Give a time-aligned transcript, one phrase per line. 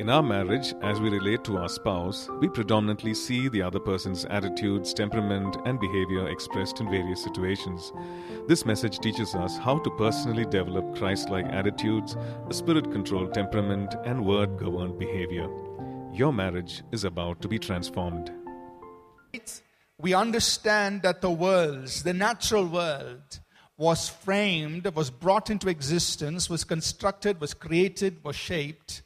[0.00, 4.24] In our marriage, as we relate to our spouse, we predominantly see the other person's
[4.24, 7.92] attitudes, temperament, and behavior expressed in various situations.
[8.48, 12.16] This message teaches us how to personally develop Christ like attitudes,
[12.48, 15.50] a spirit controlled temperament, and word governed behavior.
[16.14, 18.32] Your marriage is about to be transformed.
[19.98, 23.40] We understand that the world, the natural world,
[23.76, 29.02] was framed, was brought into existence, was constructed, was created, was shaped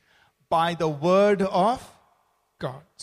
[0.55, 1.83] by the word of
[2.61, 2.97] God.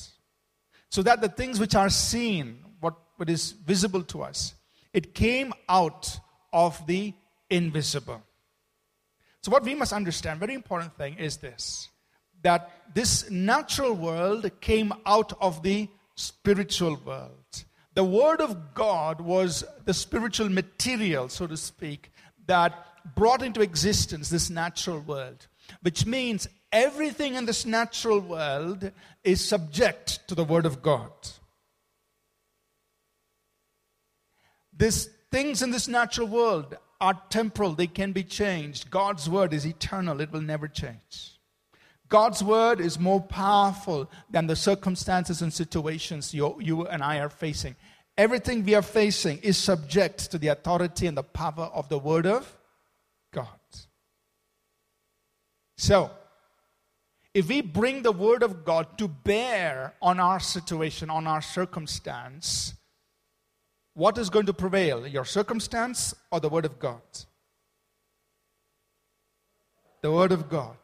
[0.90, 4.56] So that the things which are seen, what, what is visible to us,
[4.94, 6.18] it came out
[6.54, 7.14] of the
[7.50, 8.22] invisible.
[9.42, 11.90] So, what we must understand, very important thing, is this
[12.42, 17.66] that this natural world came out of the spiritual world.
[17.96, 22.14] The Word of God was the spiritual material, so to speak,
[22.48, 22.74] that
[23.14, 25.48] brought into existence this natural world,
[25.82, 28.92] which means everything in this natural world
[29.24, 31.12] is subject to the Word of God.
[34.76, 38.92] These things in this natural world are temporal, they can be changed.
[38.92, 41.38] God's Word is eternal, it will never change.
[42.10, 47.76] God's Word is more powerful than the circumstances and situations you, and I are facing.
[48.18, 52.26] Everything we are facing is subject to the authority and the power of the Word
[52.26, 52.58] of
[53.32, 53.48] God.
[55.78, 56.12] So,
[57.34, 62.74] if we bring the Word of God to bear on our situation, on our circumstance,
[63.94, 65.08] what is going to prevail?
[65.08, 67.02] Your circumstance or the Word of God?
[70.02, 70.78] The Word of God.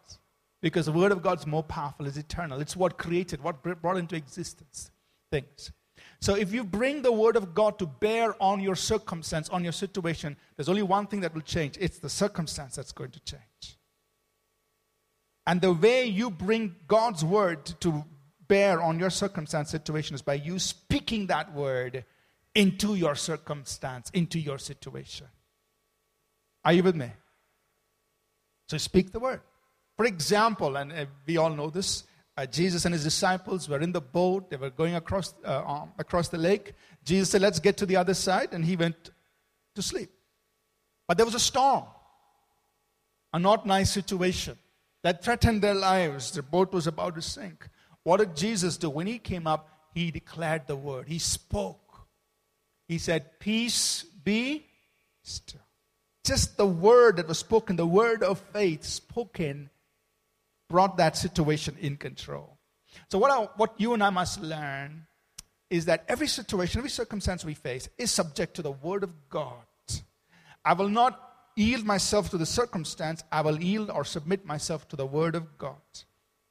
[0.61, 2.59] Because the Word of God is more powerful, it's eternal.
[2.59, 4.91] It's what created, what brought into existence
[5.31, 5.71] things.
[6.19, 9.73] So if you bring the Word of God to bear on your circumstance, on your
[9.73, 13.43] situation, there's only one thing that will change it's the circumstance that's going to change.
[15.47, 18.03] And the way you bring God's word to
[18.49, 22.03] bear on your circumstance situation is by you speaking that word
[22.53, 25.27] into your circumstance, into your situation.
[26.65, 27.09] Are you with me?
[28.67, 29.39] So speak the word.
[29.95, 32.03] For example, and uh, we all know this,
[32.35, 34.49] uh, Jesus and his disciples were in the boat.
[34.49, 36.73] They were going across, uh, um, across the lake.
[37.05, 38.49] Jesus said, Let's get to the other side.
[38.51, 39.11] And he went
[39.75, 40.09] to sleep.
[41.07, 41.85] But there was a storm,
[43.33, 44.57] a not nice situation
[45.07, 46.31] that threatened their lives.
[46.31, 47.69] Their boat was about to sink.
[48.03, 48.89] What did Jesus do?
[48.89, 52.07] When he came up, he declared the word, he spoke.
[52.89, 54.65] He said, Peace be
[55.23, 55.61] still.
[56.25, 59.69] Just the word that was spoken, the word of faith spoken,
[60.67, 62.57] brought that situation in control.
[63.09, 65.07] So, what, I, what you and I must learn
[65.69, 69.63] is that every situation, every circumstance we face is subject to the word of God.
[70.65, 71.26] I will not
[71.57, 75.57] yield myself to the circumstance, I will yield or submit myself to the word of
[75.57, 75.75] God.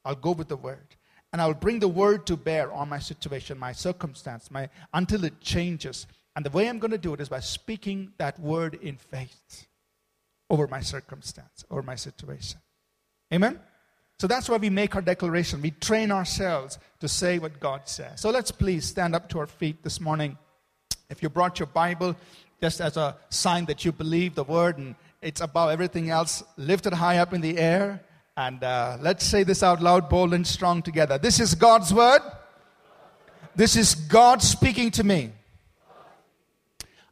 [0.05, 0.97] I'll go with the word.
[1.33, 5.25] And I will bring the word to bear on my situation, my circumstance, my until
[5.25, 6.06] it changes.
[6.34, 9.66] And the way I'm going to do it is by speaking that word in faith
[10.49, 12.61] over my circumstance, over my situation.
[13.33, 13.61] Amen?
[14.19, 15.61] So that's why we make our declaration.
[15.61, 18.21] We train ourselves to say what God says.
[18.21, 20.39] So let's please stand up to our feet this morning.
[21.11, 22.16] If you brought your Bible,
[22.61, 26.93] just as a sign that you believe the word and it's above everything else, lifted
[26.93, 28.00] high up in the air.
[28.37, 31.19] And uh, let's say this out loud, bold and strong together.
[31.19, 32.21] This is God's word.
[33.55, 35.33] This is God speaking to me.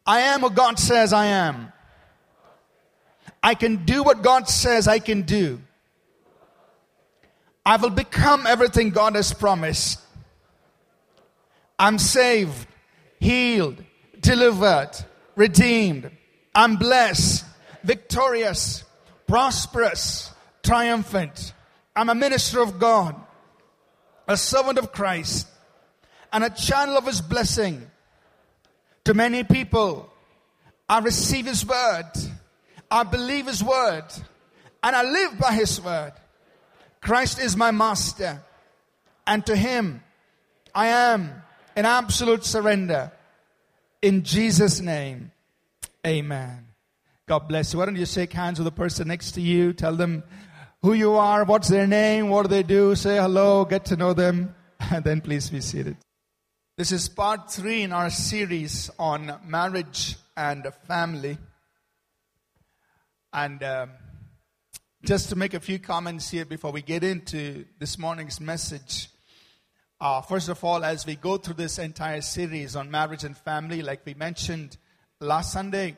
[0.07, 1.73] I am what God says I am.
[3.43, 5.61] I can do what God says I can do.
[7.65, 10.01] I will become everything God has promised.
[11.79, 12.67] I'm saved,
[13.19, 13.83] healed,
[14.21, 14.91] delivered,
[15.37, 16.11] redeemed.
[16.55, 17.45] I'm blessed,
[17.83, 18.85] victorious,
[19.27, 21.53] prosperous, triumphant.
[21.97, 23.17] I'm a minister of God,
[24.27, 25.47] a servant of Christ,
[26.33, 27.91] and a channel of His blessing
[29.05, 30.11] to many people.
[30.89, 32.11] I receive His word,
[32.91, 34.05] I believe His word,
[34.83, 36.13] and I live by His word.
[37.01, 38.43] Christ is my master,
[39.27, 40.03] and to Him
[40.75, 41.43] I am
[41.77, 43.13] in absolute surrender.
[44.05, 45.33] In Jesus' name,
[46.07, 46.67] amen.
[47.27, 47.79] God bless you.
[47.79, 49.73] Why don't you shake hands with the person next to you?
[49.73, 50.25] Tell them
[50.83, 54.13] who you are, what's their name, what do they do, say hello, get to know
[54.13, 55.97] them, and then please be seated.
[56.77, 61.39] This is part three in our series on marriage and family.
[63.33, 63.91] And um,
[65.03, 69.09] just to make a few comments here before we get into this morning's message.
[70.05, 73.81] Uh, first of all, as we go through this entire series on marriage and family,
[73.81, 74.77] like we mentioned
[75.19, 75.97] last Sunday,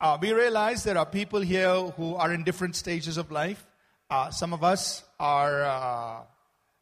[0.00, 3.64] uh, we realize there are people here who are in different stages of life.
[4.10, 6.24] Uh, some of us are uh,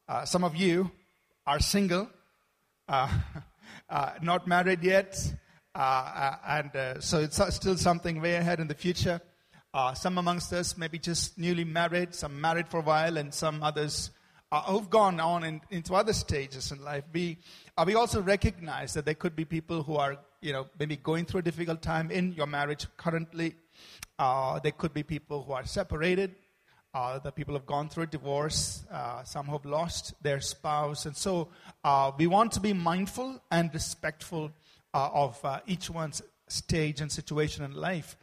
[0.08, 0.90] Uh, some of you
[1.46, 2.08] are single,
[2.88, 3.08] uh,
[4.22, 5.14] not married yet,
[5.74, 6.72] and
[7.04, 9.20] so it's still something way ahead in the future.
[9.94, 14.10] some amongst us maybe just newly married, some married for a while, and some others
[14.60, 17.04] who've gone on in, into other stages in life.
[17.12, 17.38] We,
[17.86, 21.40] we also recognize that there could be people who are, you know, maybe going through
[21.40, 23.54] a difficult time in your marriage currently.
[24.18, 26.34] there could be people who are separated.
[26.94, 28.84] Uh, the people have gone through a divorce.
[28.92, 31.06] Uh, some have lost their spouse.
[31.06, 31.48] And so
[31.82, 34.50] uh, we want to be mindful and respectful
[34.92, 38.14] uh, of uh, each one's stage and situation in life.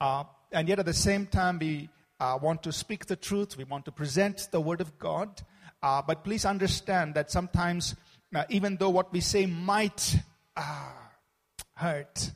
[0.00, 3.56] Uh, and yet at the same time, we want to speak the truth.
[3.56, 5.42] We want to present the Word of God.
[5.82, 7.94] But please understand that sometimes,
[8.48, 10.16] even though what we say might
[11.74, 12.30] hurt,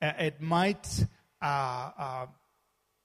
[0.00, 1.06] it might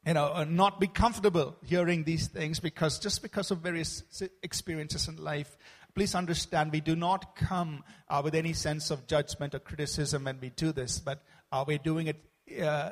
[0.05, 4.03] you know, uh, not be comfortable hearing these things because just because of various
[4.41, 5.57] experiences in life,
[5.93, 10.39] please understand we do not come uh, with any sense of judgment or criticism when
[10.39, 11.21] we do this, but
[11.51, 12.91] uh, we're doing it uh,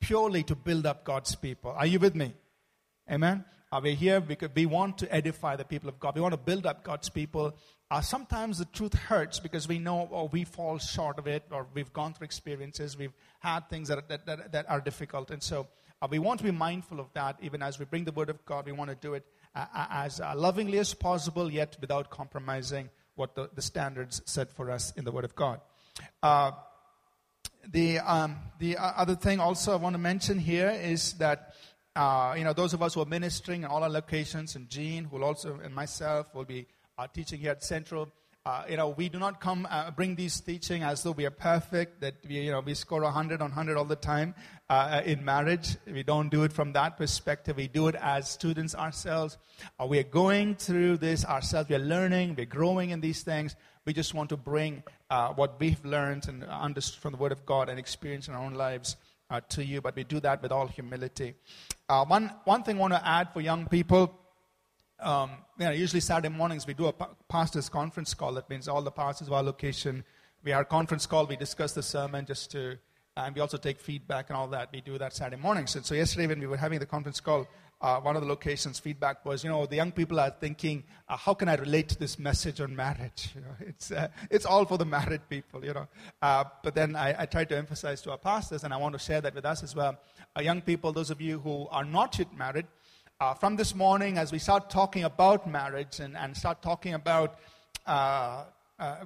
[0.00, 1.70] purely to build up God's people.
[1.70, 2.34] Are you with me?
[3.10, 3.44] Amen?
[3.70, 6.14] Are we here because we want to edify the people of God.
[6.14, 7.54] We want to build up God's people.
[7.90, 11.66] Uh, sometimes the truth hurts because we know or we fall short of it or
[11.74, 15.30] we've gone through experiences, we've had things that, that, that, that are difficult.
[15.30, 15.68] And so
[16.00, 18.42] uh, we want to be mindful of that even as we bring the Word of
[18.46, 18.64] God.
[18.64, 22.88] We want to do it uh, uh as uh, lovingly as possible, yet without compromising
[23.16, 25.60] what the, the, standards set for us in the Word of God.
[27.70, 31.54] The um, the other thing also I want to mention here is that
[32.36, 35.16] you know those of us who are ministering in all our locations, and Jean, who
[35.16, 36.66] will also, and myself will be
[37.12, 38.12] teaching here at Central.
[38.48, 41.30] Uh, you know, we do not come uh, bring these teaching as though we are
[41.30, 44.34] perfect, that we, you know, we score 100 on 100 all the time
[44.70, 45.76] uh, in marriage.
[45.86, 47.58] We don't do it from that perspective.
[47.58, 49.36] We do it as students ourselves.
[49.78, 51.68] Uh, we are going through this ourselves.
[51.68, 52.36] We are learning.
[52.36, 53.54] We're growing in these things.
[53.84, 57.44] We just want to bring uh, what we've learned and understood from the Word of
[57.44, 58.96] God and experience in our own lives
[59.30, 59.80] uh, to you.
[59.80, 61.34] But we do that with all humility.
[62.04, 64.18] one, one thing I want to add for young people
[65.00, 66.92] um, you know, usually Saturday mornings we do a
[67.28, 68.34] pastor's conference call.
[68.34, 70.04] That means all the pastors of our location.
[70.44, 71.26] We a conference call.
[71.26, 72.78] We discuss the sermon just to,
[73.16, 74.70] and we also take feedback and all that.
[74.72, 75.76] We do that Saturday mornings.
[75.76, 77.46] And so yesterday when we were having the conference call,
[77.80, 81.16] uh, one of the locations feedback was, you know, the young people are thinking, uh,
[81.16, 83.30] how can I relate to this message on marriage?
[83.38, 85.86] You know, it's, uh, it's all for the married people, you know.
[86.20, 88.98] Uh, but then I, I tried to emphasize to our pastors, and I want to
[88.98, 89.96] share that with us as well.
[90.36, 92.66] Uh, young people, those of you who are not yet married,
[93.20, 97.38] uh, from this morning, as we start talking about marriage and, and start talking about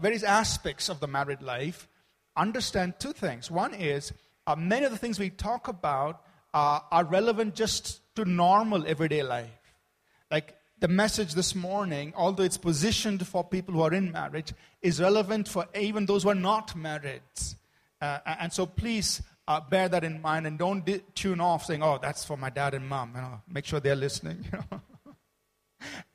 [0.00, 1.88] various aspects of the married life,
[2.36, 3.50] understand two things.
[3.50, 4.12] One is
[4.56, 6.22] many of the things we talk about
[6.52, 9.50] are relevant just to normal everyday life.
[10.30, 15.00] Like the message this morning, although it's positioned for people who are in marriage, is
[15.00, 17.22] relevant for even those who are not married.
[18.00, 21.82] Uh, and so please uh, bear that in mind and don't di- tune off saying,
[21.82, 23.12] oh, that's for my dad and mom.
[23.14, 24.44] You know, make sure they're listening.
[24.52, 24.80] You know?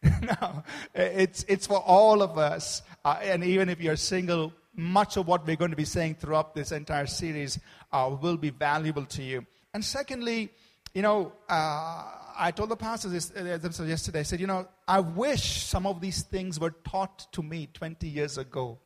[0.41, 0.63] no,
[0.93, 2.81] it's, it's for all of us.
[3.03, 6.53] Uh, and even if you're single, much of what we're going to be saying throughout
[6.55, 7.59] this entire series
[7.91, 9.45] uh, will be valuable to you.
[9.73, 10.51] And secondly,
[10.97, 12.05] you know, uh,
[12.39, 16.23] I told the pastors uh, yesterday, I said, you know, I wish some of these
[16.23, 18.79] things were taught to me 20 years ago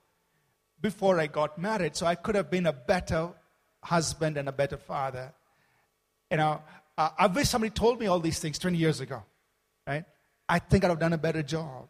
[0.82, 3.30] before I got married, so I could have been a better
[3.82, 5.32] husband and a better father.
[6.30, 6.62] You know,
[6.98, 9.24] uh, I wish somebody told me all these things 20 years ago,
[9.88, 10.04] right?
[10.50, 11.88] I think I'd have done a better job.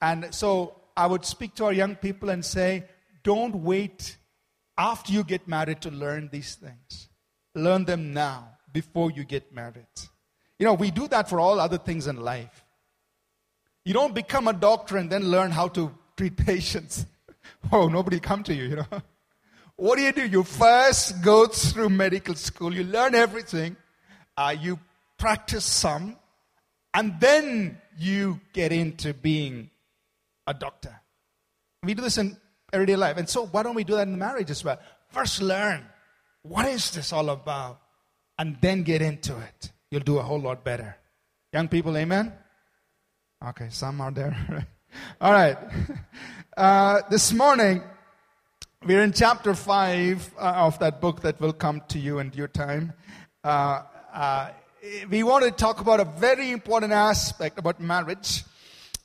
[0.00, 2.84] And so I would speak to our young people and say,
[3.24, 4.18] don't wait
[4.78, 7.08] after you get married to learn these things.
[7.56, 9.86] Learn them now before you get married.
[10.58, 12.64] You know, we do that for all other things in life.
[13.84, 17.06] You don't become a doctor and then learn how to treat patients.
[17.72, 18.86] oh, nobody come to you, you know.
[19.76, 20.26] What do you do?
[20.26, 23.74] You first go through medical school, you learn everything,
[24.36, 24.78] uh, you
[25.18, 26.16] practice some,
[26.94, 29.70] and then you get into being
[30.46, 31.00] a doctor.
[31.82, 32.36] We do this in
[32.72, 33.16] everyday life.
[33.16, 34.78] And so, why don't we do that in marriage as well?
[35.08, 35.84] First, learn
[36.42, 37.80] what is this all about,
[38.38, 39.72] and then get into it.
[39.90, 40.96] You'll do a whole lot better.
[41.52, 42.32] Young people, amen?
[43.46, 44.66] Okay, some are there.
[45.20, 45.58] all right.
[46.54, 47.82] Uh, this morning,
[48.84, 52.46] we're in chapter 5 uh, of that book that will come to you in due
[52.46, 52.92] time.
[53.42, 54.50] Uh, uh,
[55.08, 58.44] we want to talk about a very important aspect about marriage.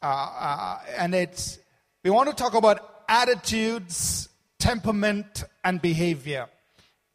[0.01, 1.59] Uh, uh, and it's,
[2.03, 4.27] we want to talk about attitudes,
[4.59, 6.47] temperament, and behavior.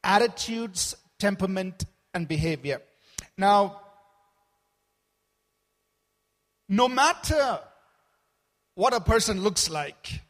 [0.02, 2.80] Attitudes, temperament, and behavior.
[3.36, 3.80] Now,
[6.68, 7.60] no matter
[8.74, 10.20] what a person looks like.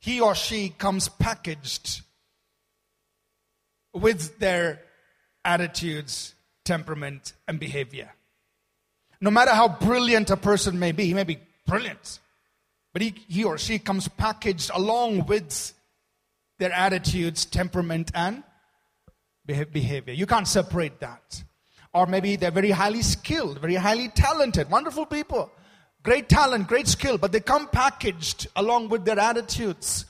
[0.00, 2.02] He or she comes packaged
[3.92, 4.82] with their
[5.44, 6.34] attitudes,
[6.64, 8.12] temperament, and behavior.
[9.20, 12.18] No matter how brilliant a person may be, he may be brilliant,
[12.92, 15.72] but he, he or she comes packaged along with
[16.58, 18.42] their attitudes, temperament, and
[19.46, 20.12] behavior.
[20.12, 21.44] You can't separate that.
[21.94, 25.50] Or maybe they're very highly skilled, very highly talented, wonderful people,
[26.02, 30.04] great talent, great skill, but they come packaged along with their attitudes,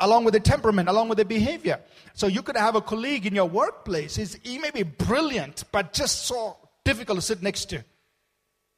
[0.00, 1.80] along with their temperament, along with their behavior.
[2.14, 4.16] So you could have a colleague in your workplace.
[4.42, 7.84] He may be brilliant, but just so difficult to sit next to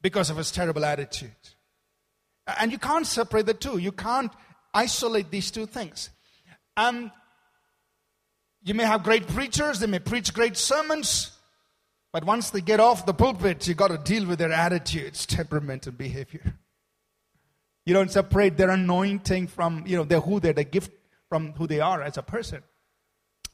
[0.03, 1.31] because of his terrible attitude.
[2.59, 3.79] And you can't separate the two.
[3.79, 4.33] You can't
[4.75, 6.11] isolate these two things.
[6.77, 7.11] And
[8.63, 11.33] you may have great preachers, they may preach great sermons,
[12.13, 15.87] but once they get off the pulpit, you got to deal with their attitudes, temperament,
[15.87, 16.55] and behavior.
[17.87, 20.93] You don't separate their anointing from, you know, their who they're, the gift
[21.29, 22.63] from who they are as a person.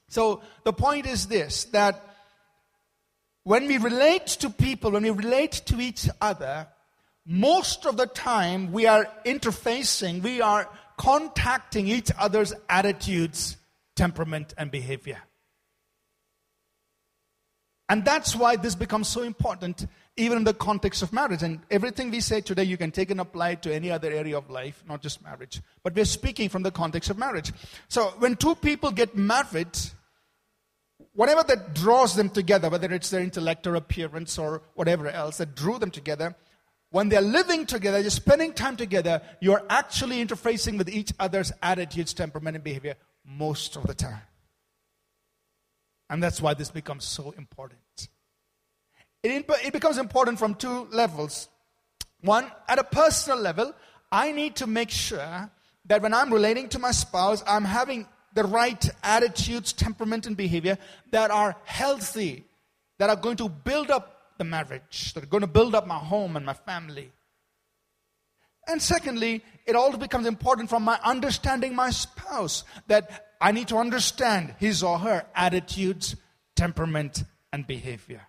[0.09, 2.03] So the point is this that
[3.45, 6.67] when we relate to people, when we relate to each other,
[7.25, 13.57] most of the time we are interfacing, we are contacting each other's attitudes,
[13.97, 15.19] temperament, and behavior.
[17.89, 19.87] And that's why this becomes so important,
[20.17, 21.43] even in the context of marriage.
[21.43, 24.37] And everything we say today, you can take and apply it to any other area
[24.37, 25.63] of life, not just marriage.
[25.85, 27.53] But we're speaking from the context of marriage.
[27.89, 29.79] So when two people get married,
[31.13, 35.55] whatever that draws them together, whether it's their intellect or appearance or whatever else that
[35.55, 36.35] drew them together,
[36.91, 42.15] when they're living together, you're spending time together, you're actually interfacing with each other's attitudes,
[42.15, 44.21] temperament, and behavior most of the time.
[46.09, 47.81] And that's why this becomes so important.
[49.23, 51.49] It, it becomes important from two levels.
[52.21, 53.75] One, at a personal level,
[54.13, 55.51] I need to make sure
[55.87, 60.79] that when I'm relating to my spouse, I'm having the right attitudes, temperament, and behavior
[61.11, 62.45] that are healthy,
[62.99, 65.99] that are going to build up the marriage, that are going to build up my
[65.99, 67.11] home and my family.
[68.67, 73.77] And secondly, it also becomes important from my understanding my spouse that I need to
[73.77, 76.17] understand his or her attitudes,
[76.55, 78.23] temperament, and behavior.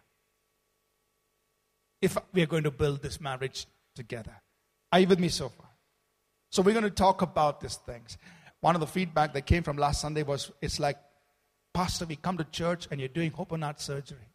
[2.02, 3.66] If we are going to build this marriage
[3.96, 4.42] together.
[4.92, 5.68] Are you with me so far?
[6.52, 8.18] So we're going to talk about these things.
[8.62, 10.98] One of the feedback that came from last Sunday was it's like,
[11.74, 14.30] Pastor, we come to church and you're doing open heart surgery.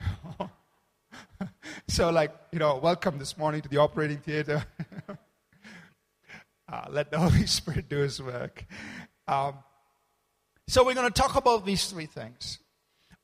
[1.88, 4.64] so, like, you know, welcome this morning to the operating theater.
[6.74, 8.64] uh, let the Holy Spirit do His work.
[9.28, 9.54] Um,
[10.66, 12.58] so, we're going to talk about these three things.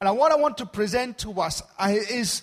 [0.01, 2.43] And what I want to present to us is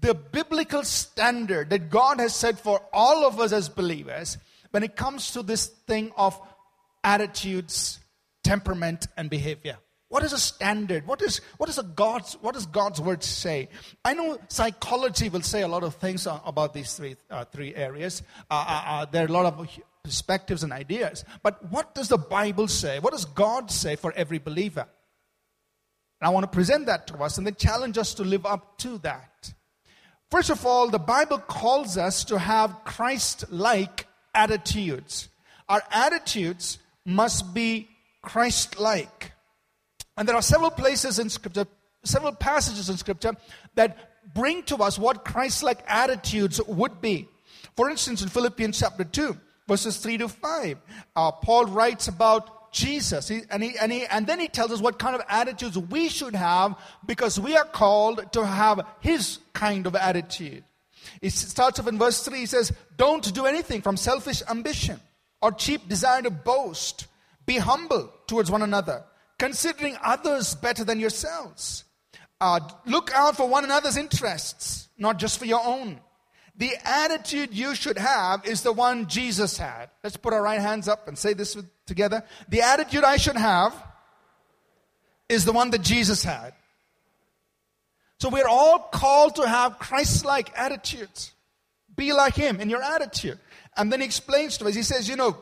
[0.00, 4.38] the biblical standard that God has set for all of us as believers
[4.70, 6.40] when it comes to this thing of
[7.04, 8.00] attitudes,
[8.42, 9.78] temperament, and behavior.
[10.08, 11.06] What is a standard?
[11.06, 13.68] What is what is a God's what does God's word say?
[14.04, 18.22] I know psychology will say a lot of things about these three uh, three areas.
[18.48, 19.68] Uh, uh, uh, there are a lot of
[20.06, 21.24] perspectives and ideas.
[21.42, 23.00] But what does the Bible say?
[23.00, 24.86] What does God say for every believer?
[26.20, 28.78] And I want to present that to us and then challenge us to live up
[28.78, 29.52] to that.
[30.30, 35.28] First of all, the Bible calls us to have Christ-like attitudes.
[35.68, 37.88] Our attitudes must be
[38.22, 39.32] Christ like.
[40.16, 41.66] And there are several places in Scripture,
[42.04, 43.36] several passages in Scripture
[43.74, 47.28] that bring to us what Christ like attitudes would be.
[47.76, 49.36] For instance, in Philippians chapter 2,
[49.66, 50.78] verses 3 to 5,
[51.14, 53.28] uh, Paul writes about Jesus.
[53.28, 56.08] He, and, he, and, he, and then he tells us what kind of attitudes we
[56.08, 60.64] should have because we are called to have his kind of attitude.
[61.22, 62.40] It starts off in verse 3.
[62.40, 65.00] He says, Don't do anything from selfish ambition
[65.40, 67.06] or cheap desire to boast.
[67.46, 69.04] Be humble towards one another,
[69.38, 71.84] considering others better than yourselves.
[72.40, 76.00] Uh, look out for one another's interests, not just for your own.
[76.56, 79.90] The attitude you should have is the one Jesus had.
[80.02, 82.22] Let's put our right hands up and say this together.
[82.48, 83.74] The attitude I should have
[85.28, 86.54] is the one that Jesus had.
[88.18, 91.32] So we're all called to have Christ like attitudes.
[91.94, 93.38] Be like Him in your attitude.
[93.76, 95.36] And then he explains to us, he says, you know,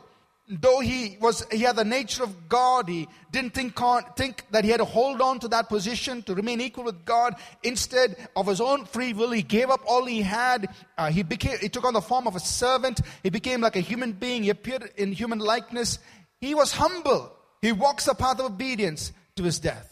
[0.48, 3.78] though he was he had the nature of god he didn't think
[4.14, 7.34] think that he had to hold on to that position to remain equal with god.
[7.62, 10.68] Instead of his own free will he gave up all he had.
[10.96, 13.00] Uh, he became he took on the form of a servant.
[13.22, 14.42] He became like a human being.
[14.42, 15.98] He appeared in human likeness.
[16.40, 17.32] He was humble.
[17.62, 19.90] He walks the path of obedience to his death.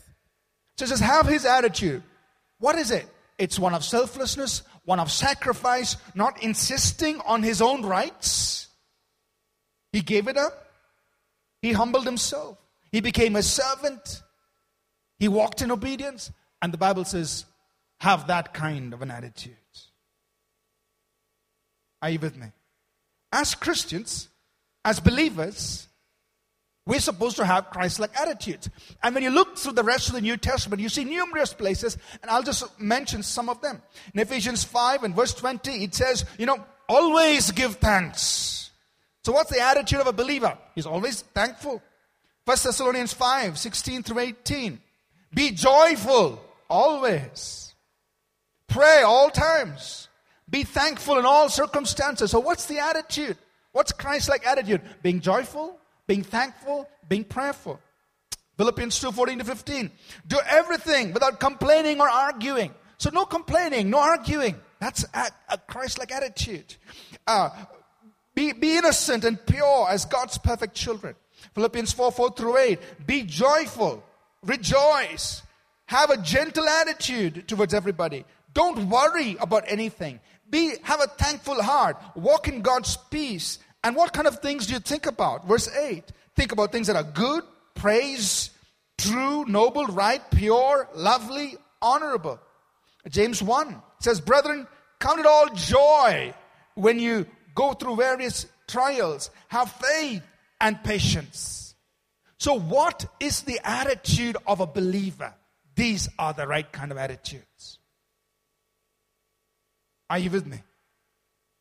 [0.76, 2.02] So just have his attitude.
[2.58, 3.06] What is it?
[3.38, 8.68] It's one of selflessness one of sacrifice, not insisting on his own rights,
[9.92, 10.66] He gave it up.
[11.60, 12.58] He humbled himself.
[12.90, 14.22] He became a servant.
[15.18, 16.32] He walked in obedience.
[16.60, 17.44] And the Bible says,
[18.00, 19.56] have that kind of an attitude.
[22.00, 22.48] Are you with me?
[23.30, 24.28] As Christians,
[24.84, 25.86] as believers,
[26.84, 28.68] we're supposed to have Christ like attitudes.
[29.02, 31.96] And when you look through the rest of the New Testament, you see numerous places,
[32.20, 33.80] and I'll just mention some of them.
[34.12, 38.61] In Ephesians 5 and verse 20, it says, you know, always give thanks.
[39.24, 40.56] So, what's the attitude of a believer?
[40.74, 41.82] He's always thankful.
[42.44, 44.80] 1 Thessalonians 5 16 through 18.
[45.34, 47.74] Be joyful always.
[48.68, 50.08] Pray all times.
[50.50, 52.30] Be thankful in all circumstances.
[52.32, 53.36] So, what's the attitude?
[53.70, 54.82] What's Christ like attitude?
[55.02, 57.80] Being joyful, being thankful, being prayerful.
[58.58, 59.90] Philippians 2 14 to 15.
[60.26, 62.74] Do everything without complaining or arguing.
[62.98, 64.56] So, no complaining, no arguing.
[64.80, 66.74] That's a, a Christ like attitude.
[67.26, 67.50] Uh,
[68.34, 71.14] be, be innocent and pure as God's perfect children.
[71.54, 72.78] Philippians 4 4 through 8.
[73.06, 74.02] Be joyful,
[74.42, 75.42] rejoice,
[75.86, 78.24] have a gentle attitude towards everybody.
[78.54, 80.20] Don't worry about anything.
[80.48, 81.96] Be, have a thankful heart.
[82.14, 85.46] Walk in God's peace and what kind of things do you think about?
[85.46, 88.50] Verse 8 think about things that are good, praise,
[88.96, 92.40] true, noble, right, pure, lovely, honorable.
[93.10, 94.66] James 1 says, Brethren,
[94.98, 96.32] count it all joy
[96.74, 99.30] when you go through various trials.
[99.48, 100.22] Have faith
[100.60, 101.74] and patience.
[102.38, 105.34] So, what is the attitude of a believer?
[105.74, 107.78] These are the right kind of attitudes.
[110.10, 110.62] Are you with me?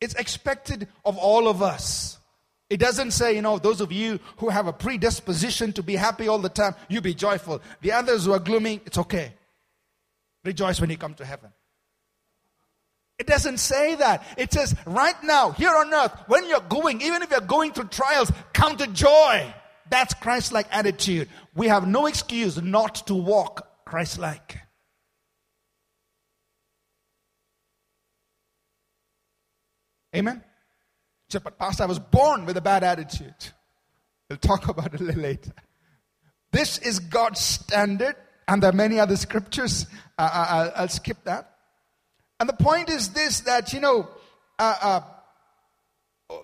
[0.00, 2.18] It's expected of all of us.
[2.68, 6.26] It doesn't say, you know, those of you who have a predisposition to be happy
[6.26, 7.62] all the time, you be joyful.
[7.82, 9.34] The others who are gloomy, it's okay.
[10.44, 11.50] Rejoice when you come to heaven.
[13.22, 14.24] It doesn't say that.
[14.36, 17.86] It says, right now, here on earth, when you're going, even if you're going through
[17.86, 19.54] trials, come to joy.
[19.88, 21.28] That's Christ like attitude.
[21.54, 24.58] We have no excuse not to walk Christ like.
[30.16, 30.42] Amen?
[31.32, 33.36] But, Pastor, I was born with a bad attitude.
[34.28, 35.52] We'll talk about it a little later.
[36.50, 38.16] This is God's standard,
[38.48, 39.86] and there are many other scriptures.
[40.18, 41.51] Uh, uh I'll, I'll, skip that.
[42.42, 44.08] And the point is this that, you know,
[44.58, 45.00] uh,
[46.28, 46.36] uh,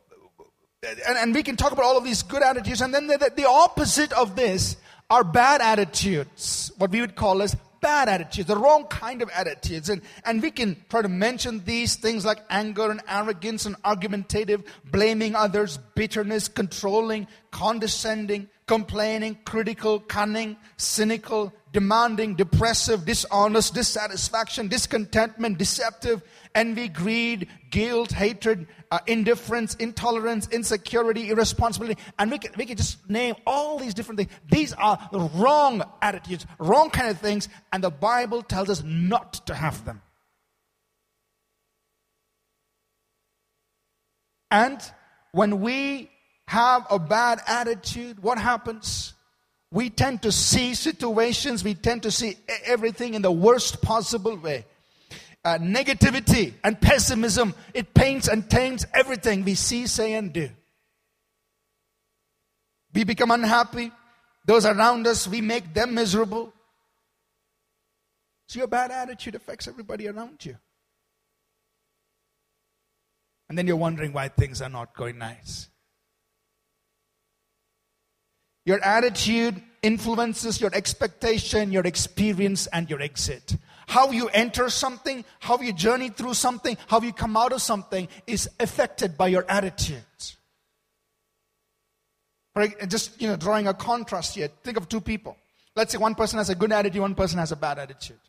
[1.09, 3.49] and, and, we can talk about all of these good attitudes, and then the, the
[3.49, 4.77] opposite of this
[5.11, 9.89] are bad attitudes, what we would call as bad attitudes, the wrong kind of attitudes.
[9.89, 14.63] And, and we can try to mention these things like anger and arrogance and argumentative,
[14.85, 26.23] blaming others, bitterness, controlling, condescending, complaining, critical, cunning, cynical, demanding, depressive, dishonest, dissatisfaction, discontentment, deceptive,
[26.55, 32.01] envy, greed, guilt, hatred, uh, indifference, intolerance, insecurity, irresponsibility.
[32.19, 34.31] And we can, we can just name all these different things.
[34.51, 39.35] These are the wrong attitudes, wrong kind of things, and the Bible tells us not
[39.47, 40.03] to have them.
[44.51, 44.81] And
[45.33, 46.11] when we
[46.47, 49.13] have a bad attitude, what happens?
[49.71, 54.65] We tend to see situations, we tend to see everything in the worst possible way.
[55.45, 60.49] Uh, negativity and pessimism, it paints and taints everything we see, say, and do.
[62.95, 63.93] We become unhappy.
[64.47, 66.53] Those around us, we make them miserable.
[68.49, 70.57] So your bad attitude affects everybody around you.
[73.49, 75.69] And then you're wondering why things are not going nice.
[78.69, 83.57] Your attitude influences your expectation, your experience, and your exit.
[83.87, 88.09] How you enter something, how you journey through something, how you come out of something
[88.27, 90.05] is affected by your attitude.
[92.89, 94.51] Just you know, drawing a contrast here.
[94.63, 95.39] Think of two people.
[95.75, 98.21] Let's say one person has a good attitude, one person has a bad attitude.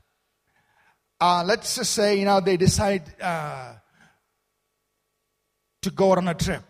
[1.19, 3.73] Uh, let's just say you know they decide uh,
[5.81, 6.63] to go on a trip.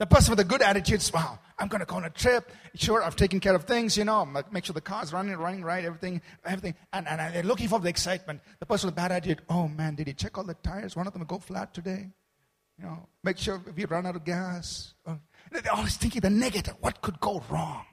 [0.00, 2.50] The person with a good attitude, wow, I'm going to go on a trip.
[2.74, 5.84] Sure, I've taken care of things, you know, make sure the car's running, running right,
[5.84, 6.74] everything, everything.
[6.92, 8.40] And, and they're looking for the excitement.
[8.60, 10.96] The person with bad attitude, oh man, did he check all the tires?
[10.96, 12.08] One of them go flat today.
[12.78, 14.94] You know, make sure you run out of gas.
[15.06, 15.18] Oh,
[15.50, 16.74] they're always thinking the negative.
[16.80, 17.84] What could go wrong?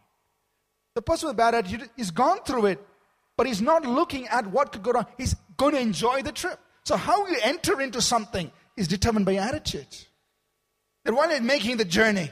[0.96, 2.80] The person with bad attitude is gone through it,
[3.38, 5.06] but he's not looking at what could go wrong.
[5.18, 6.60] He's going to enjoy the trip.
[6.86, 9.88] So how you enter into something is determined by attitude.
[11.06, 12.32] While you're making the journey,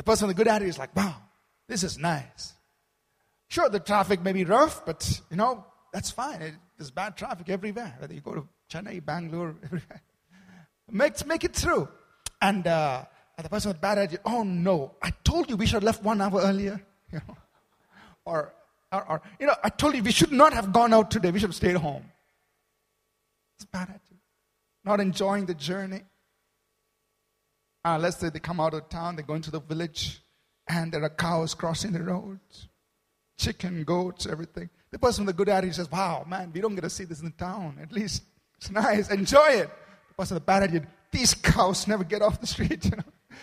[0.00, 1.14] the person with a good attitude is like, wow,
[1.68, 2.54] this is nice.
[3.48, 6.40] Sure, the traffic may be rough, but you know, that's fine.
[6.40, 10.00] It, there's bad traffic everywhere, whether you go to Chennai, Bangalore, everywhere.
[10.90, 11.86] Make, make it through.
[12.40, 13.04] And uh,
[13.36, 16.02] And the person with bad attitude, oh no, I told you we should have left
[16.02, 16.80] one hour earlier.
[17.12, 17.36] You know?
[18.24, 18.54] or,
[18.92, 21.30] or, or, you know, I told you we should not have gone out today.
[21.30, 22.04] We should have stayed home.
[23.56, 24.16] It's bad attitude.
[24.82, 26.04] Not enjoying the journey.
[27.84, 30.20] Uh, let's say they come out of town, they go into the village,
[30.68, 32.40] and there are cows crossing the road,
[33.38, 34.68] chicken, goats, everything.
[34.90, 37.20] The person with the good attitude says, Wow, man, we don't get to see this
[37.20, 37.78] in the town.
[37.80, 38.22] At least
[38.58, 39.10] it's nice.
[39.10, 39.70] Enjoy it.
[40.08, 43.36] The person with the bad attitude, these cows never get off the street, you know.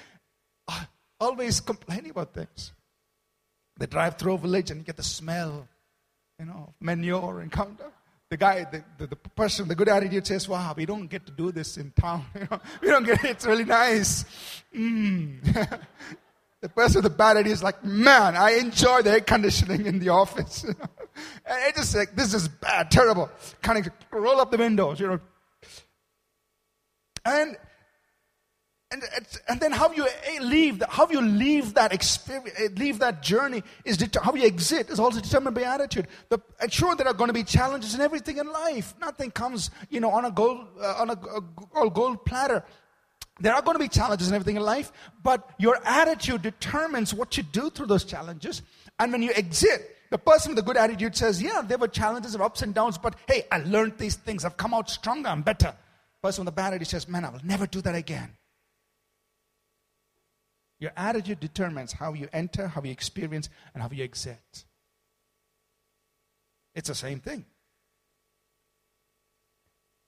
[0.67, 0.83] Uh,
[1.19, 2.73] always complaining about things.
[3.79, 5.67] They drive through a village and you get the smell,
[6.39, 7.77] you know, manure and come.
[8.29, 11.31] The guy, the, the, the, person, the good attitude says, wow, we don't get to
[11.31, 12.25] do this in town.
[12.35, 13.31] You know, we don't get it.
[13.31, 14.25] It's really nice.
[14.75, 15.41] Mm.
[16.61, 19.99] the person with the bad attitude is like, man, I enjoy the air conditioning in
[19.99, 20.63] the office.
[20.65, 20.75] and
[21.45, 23.29] it's just like, this is bad, terrible.
[23.61, 25.19] Kind of roll up the windows, you know.
[27.23, 27.57] And
[28.89, 29.03] and,
[29.49, 33.61] and then how you eh, leave, how you leave that experience, eh, leave that journey
[33.83, 36.07] is det- how you exit is also determined by attitude.
[36.29, 38.93] The, and sure, there are going to be challenges in everything in life.
[39.01, 41.17] Nothing comes, you know, on a gold, uh, on a,
[41.81, 42.63] a gold platter.
[43.41, 47.35] There are going to be challenges in everything in life, but your attitude determines what
[47.35, 48.61] you do through those challenges.
[48.99, 52.35] And when you exit, the person with a good attitude says, Yeah, there were challenges
[52.35, 54.45] of ups and downs, but hey, I learned these things.
[54.45, 55.27] I've come out stronger.
[55.27, 55.75] I'm better.
[56.21, 58.36] The person with a bad attitude says, Man, I will never do that again.
[60.79, 64.65] Your attitude determines how you enter, how you experience, and how you exit.
[66.75, 67.45] It's the same thing.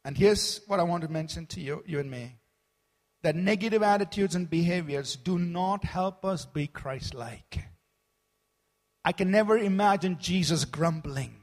[0.05, 2.35] And here's what I want to mention to you, you and me
[3.21, 7.59] that negative attitudes and behaviors do not help us be Christ like.
[9.03, 11.35] I can never imagine Jesus grumbling,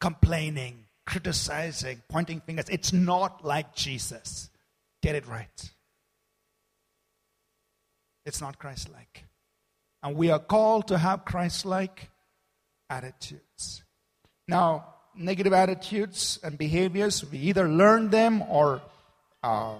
[0.00, 2.68] complaining, criticizing, pointing fingers.
[2.70, 4.48] It's not like Jesus.
[5.02, 5.73] Get it right.
[8.24, 9.24] It's not Christ like.
[10.02, 12.10] And we are called to have Christ like
[12.90, 13.82] attitudes.
[14.46, 18.82] Now, negative attitudes and behaviors, we either learn them or
[19.42, 19.76] uh,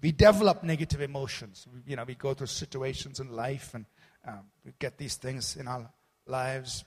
[0.00, 1.66] we develop negative emotions.
[1.72, 3.86] We, you know, we go through situations in life and
[4.26, 5.90] um, we get these things in our
[6.26, 6.84] lives.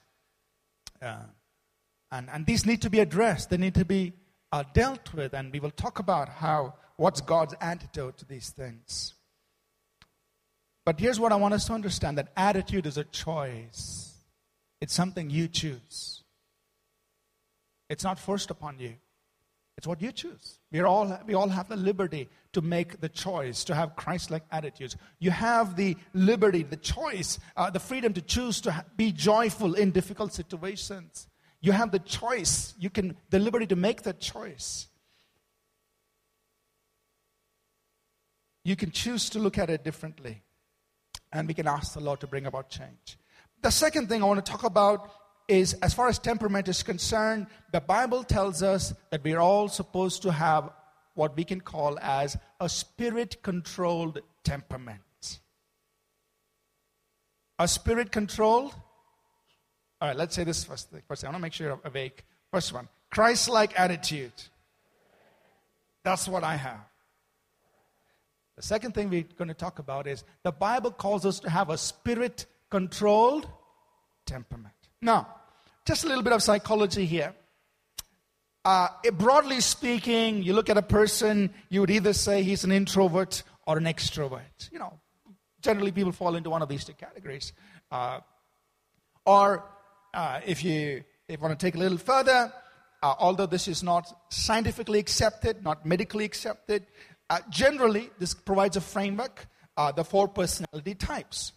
[1.01, 1.17] Uh,
[2.11, 4.13] and, and these need to be addressed, they need to be
[4.51, 9.13] uh, dealt with, and we will talk about how what's God's antidote to these things.
[10.88, 14.13] But here's what I want us to understand that attitude is a choice,
[14.80, 16.23] it's something you choose.
[17.89, 18.93] It's not forced upon you.
[19.78, 20.60] It's what you choose.
[20.71, 24.43] we all, we all have the liberty to make the choice, to have Christ like
[24.50, 24.95] attitudes.
[25.19, 29.73] You have the liberty, the choice, uh, the freedom to choose to ha- be joyful
[29.73, 31.28] in difficult situations.
[31.60, 34.88] You have the choice, you can, the liberty to make that choice.
[38.63, 40.43] You can choose to look at it differently
[41.38, 43.17] and we can ask the Lord to bring about change.
[43.62, 45.12] The second thing I want to talk about
[45.47, 50.21] is as far as temperament is concerned, the Bible tells us that we're all supposed
[50.23, 50.69] to have
[51.13, 55.39] what we can call as a spirit controlled temperament.
[57.60, 58.73] A spirit controlled?
[60.00, 61.02] All right, let's say this first thing.
[61.08, 62.23] First, I want to make sure you're awake.
[62.52, 64.34] First one Christ like attitude.
[66.04, 66.86] That's what I have.
[68.57, 71.69] The second thing we're going to talk about is the Bible calls us to have
[71.69, 73.47] a spirit controlled
[74.25, 74.73] temperament.
[74.99, 75.27] Now,
[75.85, 77.33] just a little bit of psychology here.
[78.65, 83.43] Uh, broadly speaking, you look at a person, you would either say he's an introvert
[83.67, 84.71] or an extrovert.
[84.71, 84.99] You know,
[85.61, 87.53] generally people fall into one of these two categories.
[87.91, 88.19] Uh,
[89.25, 89.63] or
[90.13, 92.51] uh, if you if you want to take a little further,
[93.03, 96.87] uh, although this is not scientifically accepted, not medically accepted,
[97.29, 101.53] uh, generally, this provides a framework, uh, the four personality types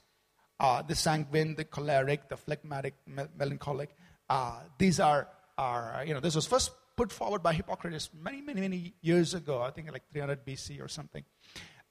[0.60, 3.90] uh, the sanguine, the choleric, the phlegmatic, me- melancholic.
[4.28, 5.28] Uh, these are,
[5.58, 9.62] are, you know, this was first put forward by Hippocrates many, many, many years ago,
[9.62, 11.24] I think like 300 BC or something.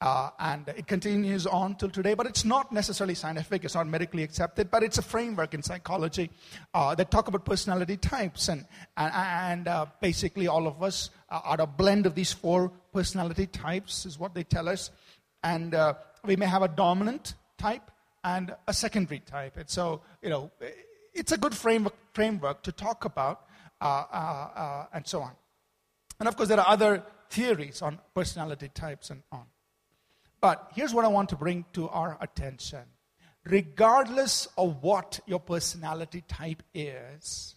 [0.01, 4.23] Uh, and it continues on till today, but it's not necessarily scientific, it's not medically
[4.23, 6.29] accepted, but it's a framework in psychology
[6.73, 8.47] uh, that talk about personality types.
[8.47, 8.65] And,
[8.95, 14.19] and, and basically, all of us are a blend of these four personality types, is
[14.19, 14.91] what they tell us.
[15.43, 15.93] And uh,
[16.25, 17.91] we may have a dominant type
[18.23, 19.57] and a secondary type.
[19.57, 20.51] And so, you know,
[21.13, 23.45] it's a good framework, framework to talk about
[23.81, 25.31] uh, uh, and so on.
[26.19, 29.45] And of course, there are other theories on personality types and on.
[30.41, 32.83] But here's what I want to bring to our attention.
[33.45, 37.55] Regardless of what your personality type is,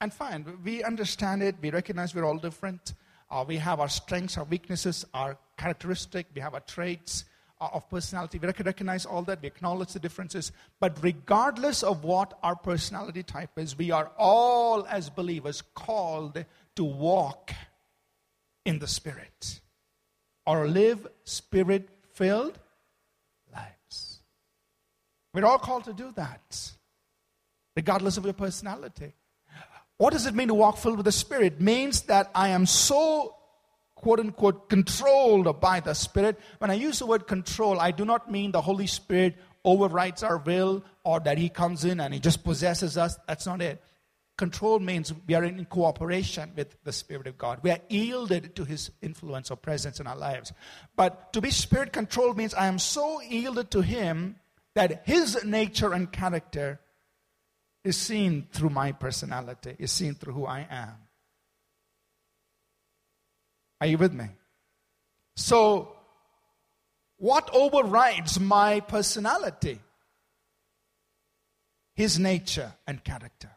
[0.00, 2.94] and fine, we understand it, we recognize we're all different.
[3.30, 7.24] Uh, we have our strengths, our weaknesses, our characteristic, we have our traits,
[7.60, 8.38] of personality.
[8.38, 10.52] We recognize all that, we acknowledge the differences.
[10.80, 16.44] But regardless of what our personality type is, we are all, as believers, called
[16.76, 17.52] to walk
[18.64, 19.60] in the Spirit
[20.46, 22.58] or live spirit filled
[23.52, 24.20] lives.
[25.34, 26.72] We're all called to do that,
[27.76, 29.12] regardless of your personality.
[29.98, 31.54] What does it mean to walk filled with the Spirit?
[31.54, 33.34] It means that I am so
[33.96, 36.38] quote unquote controlled by the Spirit.
[36.58, 40.38] When I use the word control, I do not mean the Holy Spirit overrides our
[40.38, 43.18] will or that He comes in and He just possesses us.
[43.26, 43.82] That's not it.
[44.36, 47.58] Control means we are in cooperation with the Spirit of God.
[47.62, 50.52] We are yielded to His influence or presence in our lives.
[50.94, 54.36] But to be Spirit controlled means I am so yielded to Him
[54.74, 56.78] that His nature and character
[57.88, 60.94] is seen through my personality, is seen through who I am.
[63.80, 64.26] Are you with me?
[65.36, 65.96] So,
[67.16, 69.80] what overrides my personality?
[71.94, 73.52] His nature and character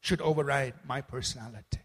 [0.00, 1.80] should override my personality.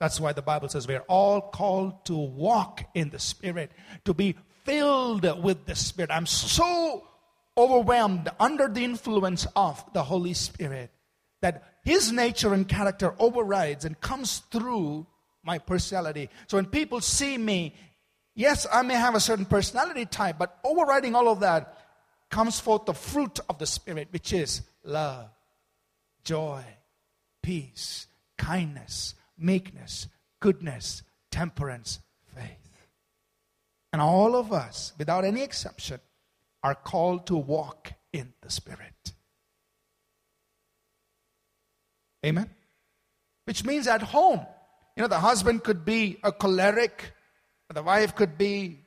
[0.00, 3.70] That's why the Bible says we're all called to walk in the Spirit,
[4.04, 6.10] to be filled with the Spirit.
[6.10, 7.06] I'm so
[7.56, 10.90] overwhelmed under the influence of the Holy Spirit
[11.42, 15.06] that His nature and character overrides and comes through
[15.42, 16.28] my personality.
[16.48, 17.74] So when people see me,
[18.34, 21.78] yes, I may have a certain personality type, but overriding all of that
[22.30, 25.28] comes forth the fruit of the Spirit, which is love,
[26.24, 26.64] joy,
[27.42, 30.08] peace, kindness, meekness,
[30.40, 32.00] goodness, temperance,
[32.34, 32.88] faith.
[33.92, 36.00] And all of us, without any exception,
[36.66, 39.12] are called to walk in the Spirit.
[42.24, 42.50] Amen?
[43.44, 44.44] Which means at home,
[44.96, 47.12] you know, the husband could be a choleric,
[47.72, 48.80] the wife could be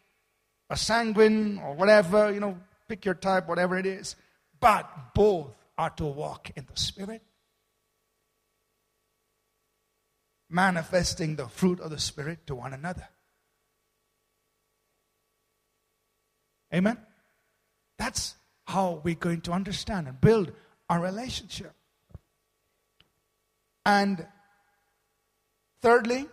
[0.70, 2.58] a sanguine or whatever, you know,
[2.90, 4.18] pick your type, whatever it is.
[4.60, 7.22] But both are to walk in the Spirit,
[10.50, 13.08] manifesting the fruit of the Spirit to one another.
[16.74, 16.98] Amen?
[18.00, 18.34] That's
[18.66, 20.52] how we're going to understand and build
[20.90, 21.74] our relationship.
[23.86, 24.26] And
[25.82, 26.28] Thirdly,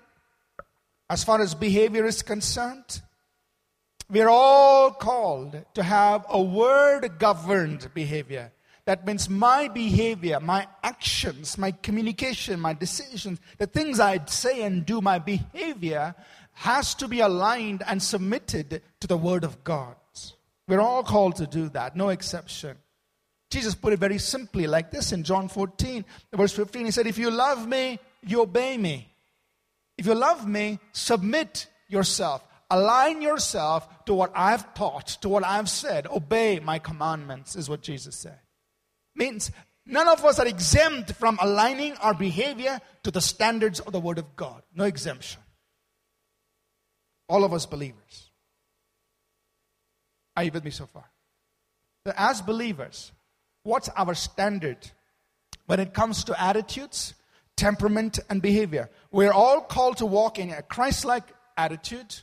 [1.08, 3.02] as far as behavior is concerned,
[4.10, 8.52] we're all called to have a word governed behavior.
[8.86, 14.86] That means my behavior, my actions, my communication, my decisions, the things I say and
[14.86, 16.14] do, my behavior
[16.52, 19.96] has to be aligned and submitted to the Word of God.
[20.68, 22.76] We're all called to do that, no exception.
[23.50, 26.86] Jesus put it very simply like this in John 14, verse 15.
[26.86, 29.12] He said, If you love me, you obey me.
[29.96, 32.46] If you love me, submit yourself.
[32.68, 36.08] Align yourself to what I've taught, to what I've said.
[36.08, 38.38] Obey my commandments, is what Jesus said.
[39.14, 39.52] Means
[39.86, 44.18] none of us are exempt from aligning our behavior to the standards of the Word
[44.18, 44.62] of God.
[44.74, 45.40] No exemption.
[47.28, 48.30] All of us believers.
[50.36, 51.04] Are you with me so far?
[52.16, 53.10] As believers,
[53.62, 54.90] what's our standard
[55.66, 57.14] when it comes to attitudes,
[57.56, 58.88] temperament, and behavior.
[59.10, 61.24] We're all called to walk in a Christ like
[61.56, 62.14] attitude,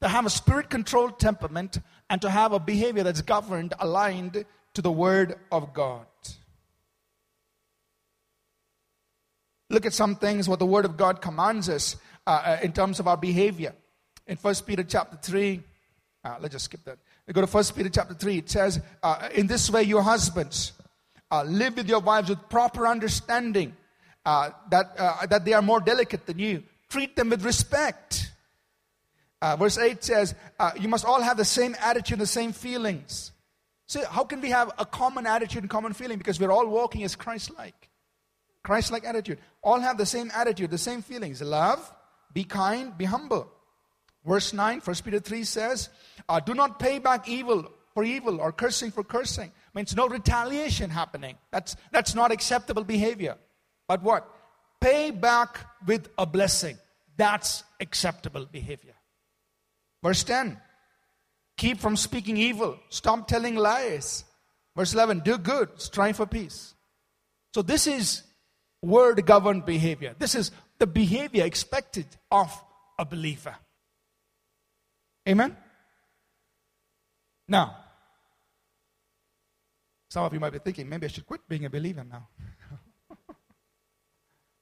[0.00, 1.78] to have a spirit controlled temperament,
[2.08, 6.06] and to have a behavior that's governed, aligned to the Word of God.
[9.68, 13.00] Look at some things what the Word of God commands us uh, uh in terms
[13.00, 13.74] of our behavior.
[14.26, 15.62] In 1 Peter chapter 3,
[16.24, 16.98] uh, let's just skip that.
[17.32, 18.38] Go to 1 Peter chapter 3.
[18.38, 20.72] It says, uh, In this way, your husbands
[21.30, 23.76] uh, live with your wives with proper understanding
[24.24, 26.62] uh, that, uh, that they are more delicate than you.
[26.88, 28.30] Treat them with respect.
[29.42, 33.32] Uh, verse 8 says, uh, You must all have the same attitude, the same feelings.
[33.86, 36.18] So, how can we have a common attitude and common feeling?
[36.18, 37.88] Because we're all walking as Christ like.
[38.62, 39.38] Christ like attitude.
[39.62, 41.40] All have the same attitude, the same feelings.
[41.40, 41.92] Love,
[42.32, 43.52] be kind, be humble.
[44.26, 45.88] Verse 9, 1 Peter 3 says,
[46.28, 49.52] uh, Do not pay back evil for evil or cursing for cursing.
[49.72, 51.36] Means no retaliation happening.
[51.52, 53.36] That's, that's not acceptable behavior.
[53.86, 54.28] But what?
[54.80, 56.76] Pay back with a blessing.
[57.16, 58.94] That's acceptable behavior.
[60.02, 60.60] Verse 10
[61.56, 64.24] Keep from speaking evil, stop telling lies.
[64.76, 66.74] Verse 11 Do good, strive for peace.
[67.54, 68.22] So, this is
[68.82, 70.14] word governed behavior.
[70.18, 72.52] This is the behavior expected of
[72.98, 73.56] a believer.
[75.28, 75.56] Amen?
[77.48, 77.76] Now,
[80.08, 82.28] some of you might be thinking, maybe I should quit being a believer now.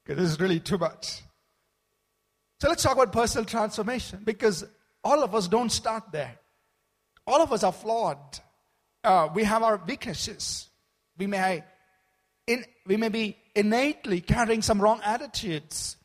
[0.03, 1.23] Because this is really too much.
[2.59, 4.63] So let's talk about personal transformation because
[5.03, 6.37] all of us don't start there.
[7.27, 8.39] all of us are flawed.
[9.03, 10.69] Uh, we have our weaknesses.
[11.17, 11.63] We may,
[12.47, 15.97] in, we may be innately carrying some wrong attitudes.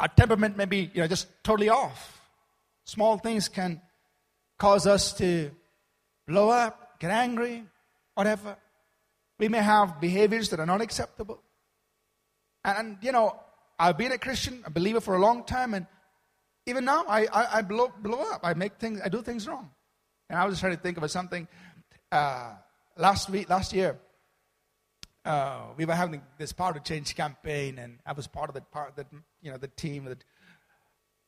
[0.00, 2.17] Our temperament may be you know, just totally off.
[2.88, 3.82] Small things can
[4.58, 5.50] cause us to
[6.26, 7.64] blow up, get angry,
[8.14, 8.56] whatever.
[9.38, 11.42] We may have behaviors that are not acceptable.
[12.64, 13.38] And, you know,
[13.78, 15.86] I've been a Christian, a believer for a long time, and
[16.64, 18.40] even now I, I, I blow, blow up.
[18.42, 19.68] I make things, I do things wrong.
[20.30, 21.46] And I was trying to think of something
[22.10, 22.54] uh,
[22.96, 23.98] last week, last year.
[25.26, 28.70] Uh, we were having this power to change campaign, and I was part of that
[28.70, 29.08] part, that
[29.42, 30.24] you know, the team, that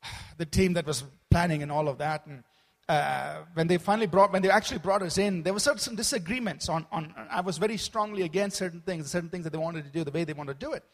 [0.39, 2.27] the team that was planning and all of that.
[2.27, 2.43] And
[2.89, 6.69] uh, when they finally brought, when they actually brought us in, there were certain disagreements
[6.69, 7.15] on, on.
[7.31, 10.11] I was very strongly against certain things, certain things that they wanted to do, the
[10.11, 10.85] way they wanted to do it,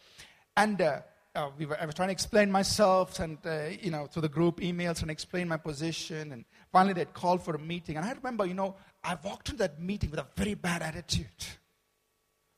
[0.57, 0.81] and.
[0.81, 1.01] Uh,
[1.37, 4.29] uh, we were, I was trying to explain myself and, uh, you know, to the
[4.29, 6.33] group emails and explain my position.
[6.33, 7.99] And finally, they'd called for a meeting.
[7.99, 11.27] And I remember, you know, I walked into that meeting with a very bad attitude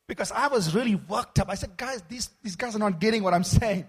[0.06, 1.50] because I was really worked up.
[1.50, 3.84] I said, guys, these, these guys are not getting what I'm saying.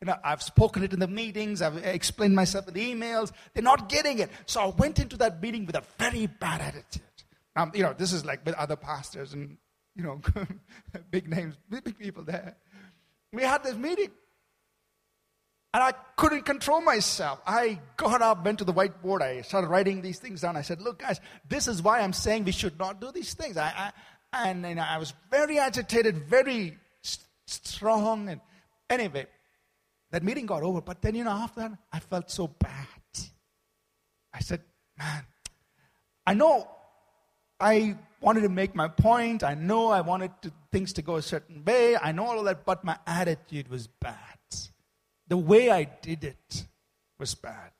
[0.00, 3.32] You know, I've spoken it in the meetings, I've explained myself in the emails.
[3.54, 4.30] They're not getting it.
[4.44, 7.02] So I went into that meeting with a very bad attitude.
[7.54, 9.56] Now, you know, this is like with other pastors and,
[9.94, 10.20] you know,
[11.10, 12.56] big names, big people there.
[13.32, 14.10] We had this meeting.
[15.72, 17.40] And I couldn't control myself.
[17.46, 20.56] I got up, went to the whiteboard, I started writing these things down.
[20.56, 23.56] I said, Look, guys, this is why I'm saying we should not do these things.
[23.58, 23.92] I,
[24.32, 26.78] I and, and I was very agitated, very
[27.46, 28.28] strong.
[28.28, 28.40] And
[28.88, 29.26] anyway,
[30.10, 30.80] that meeting got over.
[30.80, 32.86] But then, you know, after that, I felt so bad.
[34.32, 34.60] I said,
[34.98, 35.24] Man,
[36.26, 36.68] I know
[37.60, 39.44] I wanted to make my point.
[39.44, 41.96] I know I wanted to, things to go a certain way.
[41.96, 44.16] I know all of that, but my attitude was bad.
[45.28, 46.66] The way I did it
[47.18, 47.72] was bad.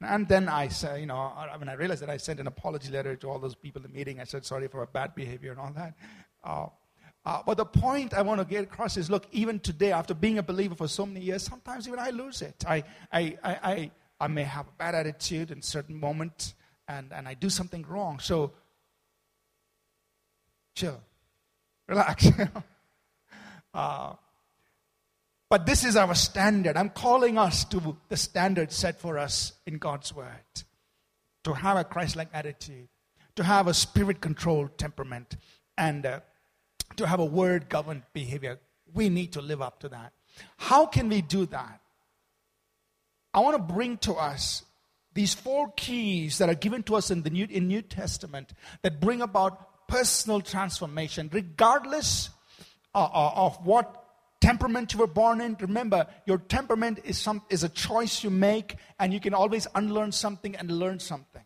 [0.00, 3.16] And then I said, you know, when I realized that I sent an apology letter
[3.16, 5.60] to all those people in the meeting, I said sorry for my bad behavior and
[5.60, 5.94] all that.
[6.44, 6.66] Uh,
[7.28, 10.38] uh, but the point I want to get across is look, even today, after being
[10.38, 12.64] a believer for so many years, sometimes even I lose it.
[12.66, 16.54] I, I, I, I, I may have a bad attitude in certain moment
[16.88, 18.18] and, and I do something wrong.
[18.18, 18.52] So,
[20.74, 20.98] chill,
[21.86, 22.28] relax.
[23.74, 24.14] uh,
[25.50, 26.78] but this is our standard.
[26.78, 30.62] I'm calling us to the standard set for us in God's Word
[31.44, 32.88] to have a Christ like attitude,
[33.36, 35.36] to have a spirit controlled temperament,
[35.76, 36.20] and uh,
[36.96, 38.58] to have a word governed behavior.
[38.94, 40.12] We need to live up to that.
[40.56, 41.80] How can we do that?
[43.34, 44.64] I want to bring to us
[45.14, 49.00] these four keys that are given to us in the New, in New Testament that
[49.00, 52.30] bring about personal transformation, regardless
[52.94, 54.04] uh, uh of what
[54.40, 55.56] temperament you were born in.
[55.60, 60.12] Remember, your temperament is, some, is a choice you make, and you can always unlearn
[60.12, 61.42] something and learn something.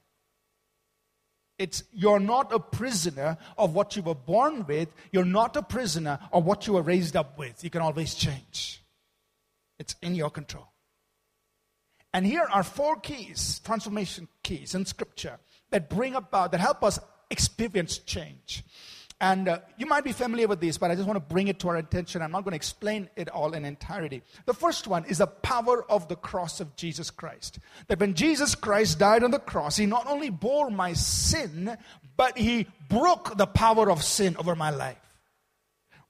[1.59, 4.89] It's you're not a prisoner of what you were born with.
[5.13, 7.63] You're not a prisoner of what you were raised up with.
[7.63, 8.83] You can always change.
[9.79, 10.69] It's in your control.
[12.15, 15.39] And here are four keys, transformation keys in scripture
[15.71, 16.99] that bring about, that help us
[17.31, 18.65] experience change.
[19.23, 21.61] And uh, you might be familiar with these, but I just want to bring it
[21.61, 22.23] to our attention.
[22.23, 24.21] I'm not going to explain it all in entirety.
[24.47, 27.61] The first one is the power of the cross of Jesus Christ.
[27.87, 31.79] That when Jesus Christ died on the cross, he not only bore my sin,
[32.17, 34.99] but he broke the power of sin over my life.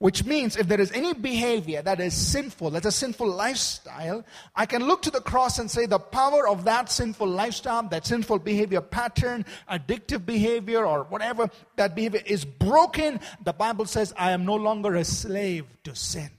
[0.03, 4.65] Which means if there is any behavior that is sinful, that's a sinful lifestyle, I
[4.65, 8.39] can look to the cross and say the power of that sinful lifestyle, that sinful
[8.39, 13.21] behavior pattern, addictive behavior, or whatever that behavior is broken.
[13.45, 16.31] The Bible says, I am no longer a slave to sin.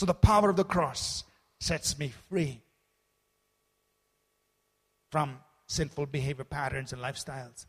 [0.00, 1.22] So the power of the cross
[1.60, 2.62] sets me free
[5.12, 7.66] from sinful behavior patterns and lifestyles.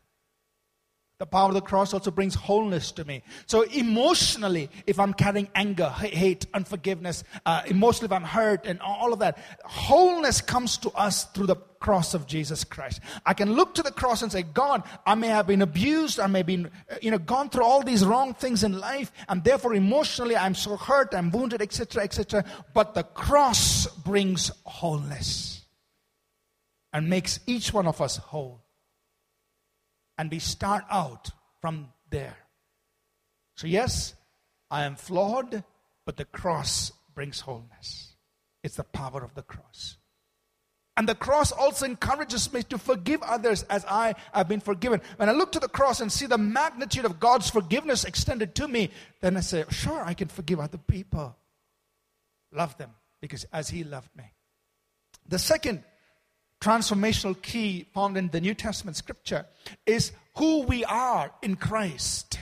[1.18, 3.22] The power of the cross also brings wholeness to me.
[3.46, 9.14] So, emotionally, if I'm carrying anger, hate, unforgiveness, uh, emotionally, if I'm hurt, and all
[9.14, 13.00] of that, wholeness comes to us through the cross of Jesus Christ.
[13.24, 16.26] I can look to the cross and say, God, I may have been abused, I
[16.26, 19.42] may have been, uh, you know, gone through all these wrong things in life, and
[19.42, 22.44] therefore, emotionally, I'm so hurt, I'm wounded, etc., etc.
[22.74, 25.64] But the cross brings wholeness
[26.92, 28.65] and makes each one of us whole
[30.18, 32.36] and we start out from there.
[33.56, 34.14] So, yes,
[34.70, 35.64] I am flawed,
[36.04, 38.14] but the cross brings wholeness.
[38.62, 39.96] It's the power of the cross.
[40.96, 45.02] And the cross also encourages me to forgive others as I have been forgiven.
[45.18, 48.66] When I look to the cross and see the magnitude of God's forgiveness extended to
[48.66, 48.90] me,
[49.20, 51.36] then I say, sure, I can forgive other people.
[52.50, 52.90] Love them
[53.20, 54.24] because as He loved me.
[55.28, 55.84] The second
[56.66, 59.46] transformational key found in the New Testament scripture
[59.86, 62.40] is who we are in Christ.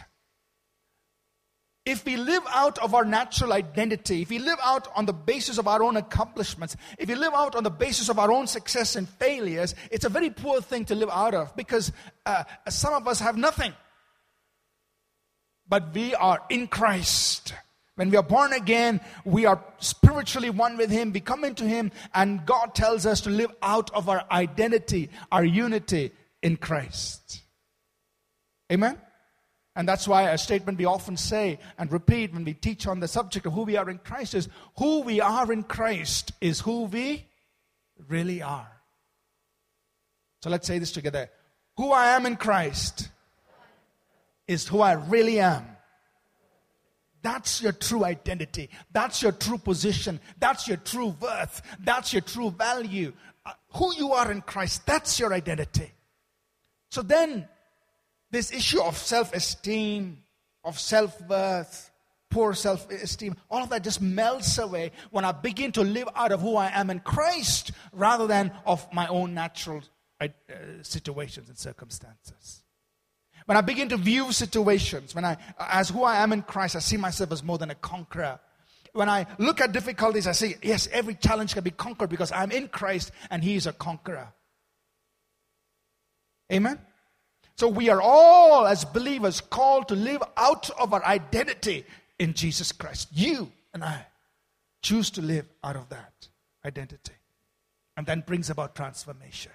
[1.84, 5.58] If we live out of our natural identity, if we live out on the basis
[5.58, 8.96] of our own accomplishments, if we live out on the basis of our own success
[8.96, 11.92] and failures, it's a very poor thing to live out of because
[12.24, 13.74] uh, some of us have nothing.
[15.68, 17.52] But we are in Christ.
[17.96, 21.12] When we are born again, we are spiritually one with Him.
[21.12, 25.44] We come into Him, and God tells us to live out of our identity, our
[25.44, 26.10] unity
[26.42, 27.42] in Christ.
[28.72, 28.98] Amen?
[29.76, 33.08] And that's why a statement we often say and repeat when we teach on the
[33.08, 36.84] subject of who we are in Christ is who we are in Christ is who
[36.84, 37.26] we
[38.08, 38.70] really are.
[40.42, 41.28] So let's say this together.
[41.76, 43.08] Who I am in Christ
[44.46, 45.73] is who I really am.
[47.24, 48.68] That's your true identity.
[48.92, 50.20] That's your true position.
[50.38, 51.62] That's your true worth.
[51.80, 53.14] That's your true value.
[53.46, 55.90] Uh, who you are in Christ, that's your identity.
[56.90, 57.48] So then
[58.30, 60.18] this issue of self esteem,
[60.64, 61.90] of self worth,
[62.28, 66.30] poor self esteem, all of that just melts away when I begin to live out
[66.30, 69.82] of who I am in Christ rather than of my own natural
[70.20, 70.28] uh,
[70.82, 72.63] situations and circumstances.
[73.46, 76.78] When I begin to view situations, when I, as who I am in Christ, I
[76.78, 78.40] see myself as more than a conqueror.
[78.92, 82.52] When I look at difficulties, I say, yes, every challenge can be conquered because I'm
[82.52, 84.32] in Christ and He is a conqueror.
[86.52, 86.78] Amen?
[87.56, 91.84] So we are all, as believers, called to live out of our identity
[92.18, 93.08] in Jesus Christ.
[93.12, 94.06] You and I
[94.82, 96.28] choose to live out of that
[96.64, 97.12] identity.
[97.96, 99.52] And then brings about transformation.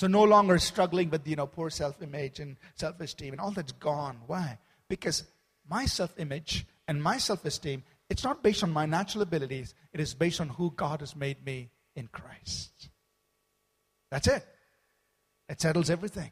[0.00, 4.16] So no longer struggling with, you know, poor self-image and self-esteem and all that's gone.
[4.26, 4.56] Why?
[4.88, 5.24] Because
[5.68, 9.74] my self-image and my self-esteem, it's not based on my natural abilities.
[9.92, 12.88] It is based on who God has made me in Christ.
[14.10, 14.42] That's it.
[15.50, 16.30] It settles everything.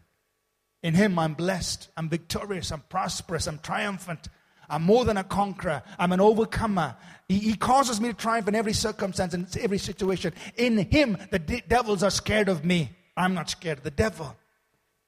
[0.83, 4.29] In Him, I'm blessed, I'm victorious, I'm prosperous, I'm triumphant.
[4.71, 5.83] I'm more than a conqueror.
[5.99, 6.97] I'm an overcomer.
[7.29, 10.33] He, he, causes me to triumph in every circumstance and every situation.
[10.57, 12.95] In Him, the de- devils are scared of me.
[13.19, 14.37] I'm not scared of the devil.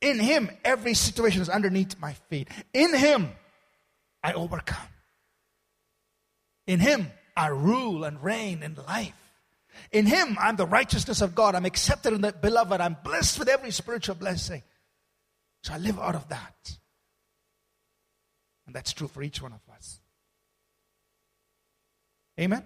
[0.00, 2.48] In Him, every situation is underneath my feet.
[2.72, 3.30] In Him,
[4.22, 4.88] I overcome.
[6.66, 9.14] In Him, I rule and reign in life.
[9.92, 11.54] In Him, I'm the righteousness of God.
[11.54, 12.80] I'm accepted in the beloved.
[12.80, 14.62] I'm blessed with every spiritual blessing.
[15.62, 16.78] So I live out of that.
[18.66, 20.00] And that's true for each one of us.
[22.38, 22.64] Amen?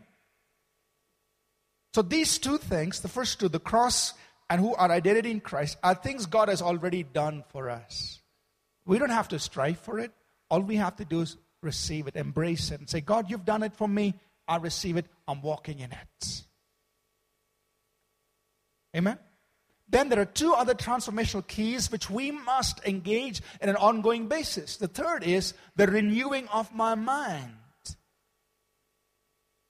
[1.94, 4.14] So these two things, the first two, the cross
[4.54, 8.22] and who our identity in Christ, are things God has already done for us.
[8.86, 10.12] We don't have to strive for it.
[10.48, 13.64] All we have to do is receive it, embrace it, and say, God, you've done
[13.64, 14.14] it for me.
[14.46, 15.06] I receive it.
[15.26, 16.42] I'm walking in it.
[18.96, 19.18] Amen?
[19.88, 24.76] Then there are two other transformational keys which we must engage in an ongoing basis.
[24.76, 27.54] The third is the renewing of my mind.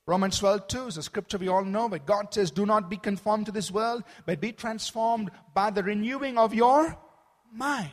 [0.07, 2.97] Romans 12, 2 is a scripture we all know, but God says, Do not be
[2.99, 6.97] conformed to this world, but be transformed by the renewing of your
[7.51, 7.91] mind,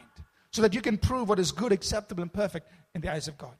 [0.52, 3.38] so that you can prove what is good, acceptable, and perfect in the eyes of
[3.38, 3.56] God.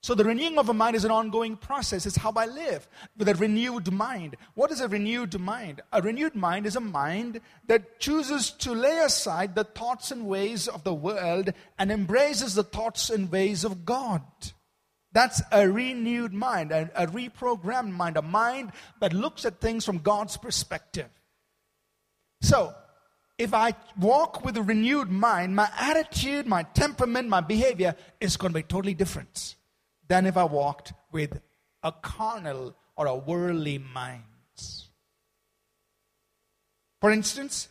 [0.00, 2.06] So the renewing of a mind is an ongoing process.
[2.06, 4.36] It's how I live with a renewed mind.
[4.54, 5.80] What is a renewed mind?
[5.92, 10.68] A renewed mind is a mind that chooses to lay aside the thoughts and ways
[10.68, 14.22] of the world and embraces the thoughts and ways of God.
[15.12, 19.98] That's a renewed mind, a, a reprogrammed mind, a mind that looks at things from
[19.98, 21.08] God's perspective.
[22.42, 22.74] So,
[23.38, 28.52] if I walk with a renewed mind, my attitude, my temperament, my behavior is going
[28.52, 29.54] to be totally different
[30.08, 31.40] than if I walked with
[31.82, 34.24] a carnal or a worldly mind.
[37.00, 37.68] For instance,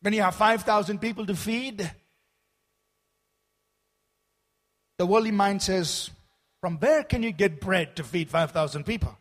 [0.00, 1.90] when you have 5,000 people to feed,
[5.02, 6.10] the worldly mind says,
[6.60, 9.18] From where can you get bread to feed 5,000 people?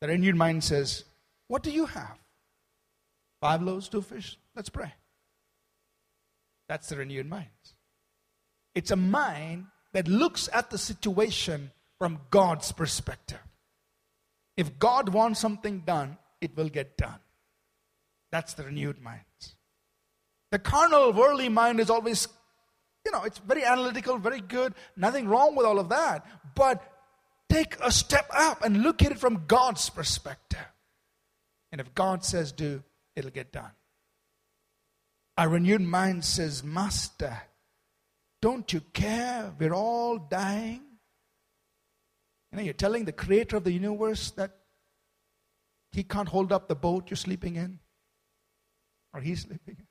[0.00, 1.04] The renewed mind says,
[1.46, 2.16] What do you have?
[3.42, 4.38] Five loaves, two fish.
[4.56, 4.94] Let's pray.
[6.66, 7.50] That's the renewed mind.
[8.74, 13.44] It's a mind that looks at the situation from God's perspective.
[14.56, 17.20] If God wants something done, it will get done.
[18.32, 19.20] That's the renewed mind.
[20.52, 22.28] The carnal, worldly mind is always,
[23.04, 26.26] you know, it's very analytical, very good, nothing wrong with all of that.
[26.54, 26.82] But
[27.48, 30.58] take a step up and look at it from God's perspective.
[31.70, 32.82] And if God says do,
[33.16, 33.72] it'll get done.
[35.36, 37.36] A renewed mind says, Master,
[38.40, 39.52] don't you care?
[39.58, 40.82] We're all dying.
[42.52, 44.52] You know, you're telling the creator of the universe that
[45.90, 47.80] he can't hold up the boat you're sleeping in,
[49.12, 49.83] or he's sleeping in.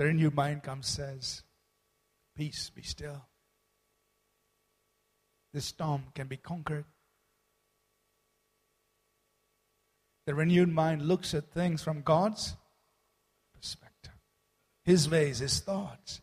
[0.00, 1.42] The renewed mind comes, says,
[2.34, 3.26] Peace, be still.
[5.52, 6.86] This storm can be conquered.
[10.24, 12.56] The renewed mind looks at things from God's
[13.54, 14.14] perspective,
[14.86, 16.22] His ways, His thoughts.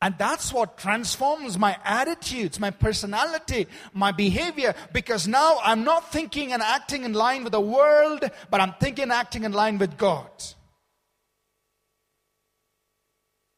[0.00, 6.52] And that's what transforms my attitudes, my personality, my behavior, because now I'm not thinking
[6.52, 8.20] and acting in line with the world,
[8.52, 10.30] but I'm thinking and acting in line with God.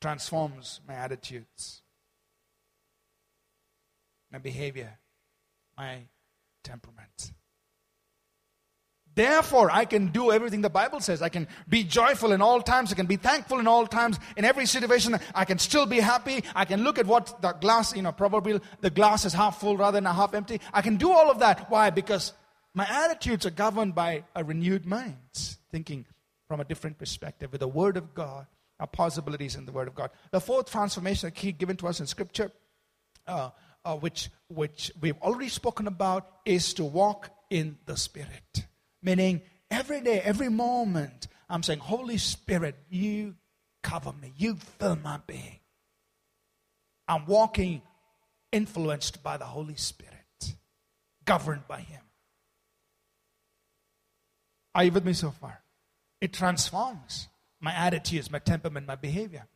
[0.01, 1.83] Transforms my attitudes,
[4.31, 4.99] my behavior,
[5.77, 6.03] my
[6.63, 7.33] temperament.
[9.19, 11.23] Therefore, I can do everything the Bible says.
[11.23, 12.93] I can be joyful in all times.
[12.93, 14.17] I can be thankful in all times.
[14.37, 16.45] In every situation, I can still be happy.
[16.55, 19.77] I can look at what the glass, you know, probably the glass is half full
[19.77, 20.61] rather than half empty.
[20.73, 21.69] I can do all of that.
[21.69, 21.91] Why?
[21.91, 22.33] Because
[22.75, 25.17] my attitudes are governed by a renewed mind,
[25.73, 26.07] thinking
[26.47, 28.47] from a different perspective with the Word of God,
[28.87, 30.11] possibilities in the Word of God.
[30.31, 32.53] The fourth transformation key given to us in Scripture,
[33.27, 33.51] uh,
[33.85, 38.67] uh, which, which we've already spoken about, is to walk in the Spirit.
[39.03, 43.35] Meaning, every day, every moment, I'm saying, Holy Spirit, you
[43.83, 45.61] cover me, you fill my being.
[47.09, 47.83] I'm walking
[48.53, 50.55] influenced by the Holy Spirit,
[51.25, 52.03] governed by Him.
[54.75, 55.63] Are you with me so far?
[56.21, 57.29] It transforms
[57.61, 59.47] my attitudes, my temperament, my behavior.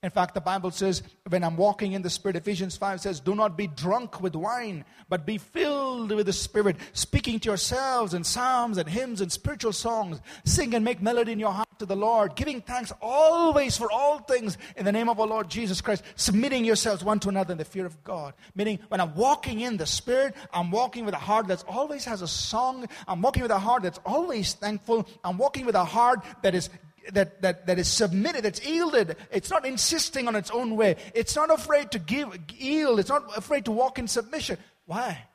[0.00, 3.34] In fact, the Bible says, when I'm walking in the Spirit, Ephesians 5 says, Do
[3.34, 8.22] not be drunk with wine, but be filled with the Spirit, speaking to yourselves in
[8.22, 10.20] psalms and hymns and spiritual songs.
[10.44, 14.20] Sing and make melody in your heart to the Lord, giving thanks always for all
[14.20, 17.58] things in the name of our Lord Jesus Christ, submitting yourselves one to another in
[17.58, 18.34] the fear of God.
[18.54, 22.22] Meaning, when I'm walking in the Spirit, I'm walking with a heart that always has
[22.22, 22.86] a song.
[23.08, 25.08] I'm walking with a heart that's always thankful.
[25.24, 26.70] I'm walking with a heart that is
[27.12, 29.16] that, that, that is submitted, it's yielded.
[29.30, 30.96] It's not insisting on its own way.
[31.14, 33.00] It's not afraid to give, yield.
[33.00, 34.58] It's not afraid to walk in submission.
[34.86, 35.26] Why?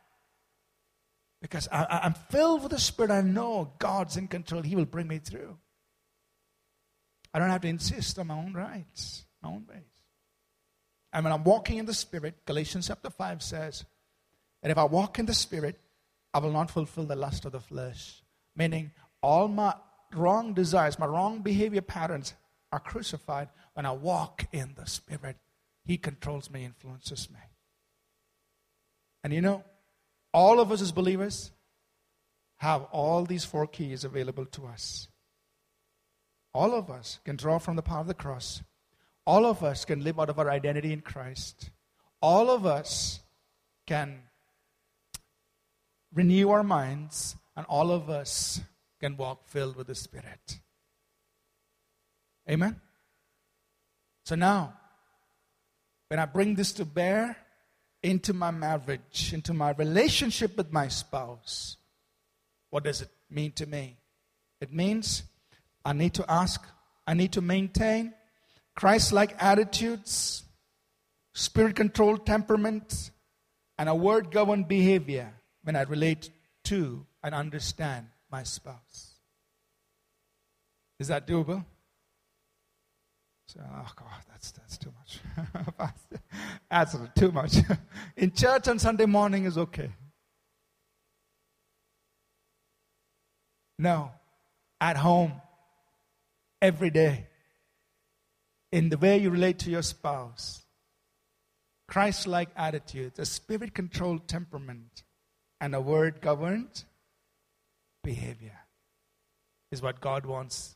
[1.42, 3.12] Because I, I'm filled with the Spirit.
[3.12, 4.62] I know God's in control.
[4.62, 5.58] He will bring me through.
[7.34, 9.82] I don't have to insist on my own rights, my own ways.
[11.12, 13.86] And when I'm walking in the Spirit, Galatians chapter 5 says
[14.62, 15.80] that if I walk in the Spirit,
[16.34, 18.24] I will not fulfill the lust of the flesh.
[18.56, 19.74] Meaning, all my
[20.16, 22.34] wrong desires, my wrong behavior patterns
[22.72, 25.38] are crucified when I walk in the Spirit.
[25.86, 27.40] He controls me, influences me.
[29.24, 29.64] And you know,
[30.34, 31.52] all of us as believers
[32.58, 35.08] have all these four keys available to us.
[36.54, 38.62] All of us can draw from the power of the cross.
[39.26, 41.72] All of us can live out of our identity in Christ.
[42.22, 43.20] All of us
[43.86, 44.20] can
[46.14, 48.62] renew our minds, and all of us
[49.04, 50.60] can walk filled with the Spirit.
[52.50, 52.80] Amen?
[54.24, 54.76] So now,
[56.08, 57.36] when I bring this to bear
[58.02, 61.76] into my marriage, into my relationship with my spouse,
[62.70, 63.98] what does it mean to me?
[64.62, 65.24] It means
[65.84, 66.66] I need to ask,
[67.06, 68.14] I need to maintain
[68.74, 70.44] Christ like attitudes,
[71.34, 73.12] spirit controlled temperament,
[73.78, 75.34] and a word governed behavior
[75.64, 76.30] when I relate
[76.66, 79.14] to and understand my spouse.
[81.00, 81.64] Is that doable?
[83.48, 85.20] So, oh God, that's, that's too much.
[86.72, 87.58] that's too much.
[88.18, 89.92] In church on Sunday morning is okay.
[93.78, 94.12] No,
[94.82, 95.34] at home,
[96.60, 97.28] every day,
[98.72, 100.64] in the way you relate to your spouse,
[101.88, 105.04] Christ like attitude, a spirit controlled temperament,
[105.62, 106.86] and a word governed
[108.04, 108.60] behavior
[109.72, 110.76] is what God wants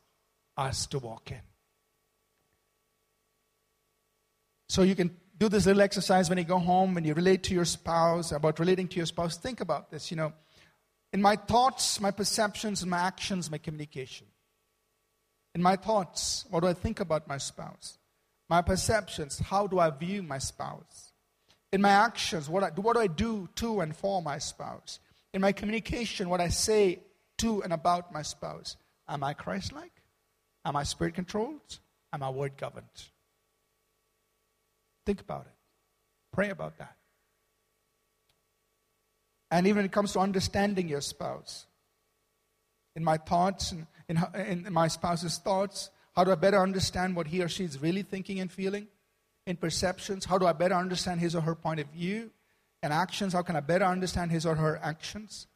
[0.57, 1.41] us to walk in.
[4.69, 7.53] So you can do this little exercise when you go home, when you relate to
[7.53, 9.38] your spouse, about relating to your spouse.
[9.38, 10.34] Think about this, you know.
[11.13, 14.28] In my thoughts, my perceptions, and my actions, my communication.
[15.55, 17.97] In my thoughts, what do I think about my spouse?
[18.49, 21.13] My perceptions, how do I view my spouse?
[21.71, 24.99] In my actions, what, I, what do I do to and for my spouse?
[25.34, 26.99] In my communication, what I say
[27.38, 28.77] to and about my spouse.
[29.07, 29.91] Am I Christ like?
[30.65, 31.79] Am I spirit controlled?
[32.11, 32.85] Am I word governed?
[35.05, 35.53] Think about it.
[36.33, 36.95] Pray about that.
[39.49, 41.67] And even when it comes to understanding your spouse,
[42.95, 47.27] in my thoughts and in, in my spouse's thoughts, how do I better understand what
[47.27, 48.88] he or she is really thinking and feeling?
[49.45, 52.31] In perceptions, how do I better understand his or her point of view?
[52.83, 55.47] and actions, how can I better understand his or her actions?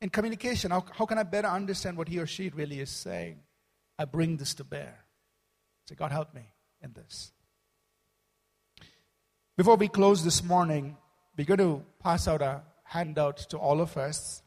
[0.00, 3.40] In communication, how, how can I better understand what he or she really is saying?
[3.98, 5.04] I bring this to bear.
[5.88, 6.42] Say, God, help me
[6.82, 7.32] in this.
[9.56, 10.96] Before we close this morning,
[11.36, 14.42] we're going to pass out a handout to all of us,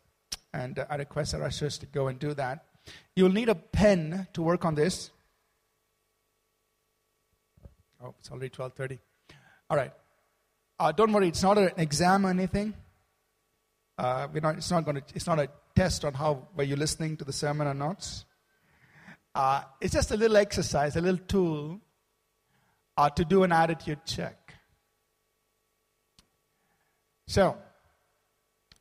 [0.54, 2.66] and I request our ushers to go and do that.
[3.16, 5.12] You'll need a pen to work on this.
[8.04, 9.00] Oh, it's already 12:30.
[9.70, 9.94] All right.
[10.80, 12.74] Uh, don't worry, it's not an exam or anything.
[13.98, 15.04] Uh, not, it's not going to.
[15.14, 18.26] It's not a test on how were you listening to the sermon or not.
[19.36, 21.80] Uh, it's just a little exercise, a little tool
[22.98, 24.54] uh, to do an attitude check.
[27.28, 27.58] So,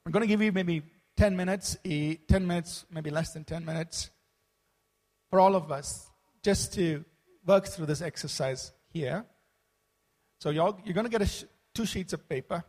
[0.05, 0.83] I'm going to give you maybe
[1.17, 4.11] 10 minutes, 10 minutes, maybe less than 10 minutes,
[5.31, 6.11] for all of us,
[6.43, 7.05] just to
[7.47, 9.25] work through this exercise here.
[10.41, 12.63] So, you're, you're going to get sh- two sheets of paper,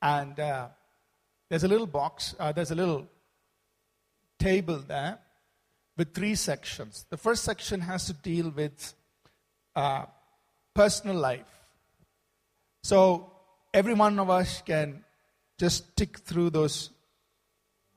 [0.00, 0.68] and uh,
[1.48, 3.06] there's a little box, uh, there's a little
[4.38, 5.18] table there
[5.96, 7.06] with three sections.
[7.10, 8.94] The first section has to deal with
[9.76, 10.06] uh,
[10.74, 11.46] personal life.
[12.82, 13.32] So
[13.72, 15.04] every one of us can
[15.58, 16.90] just tick through those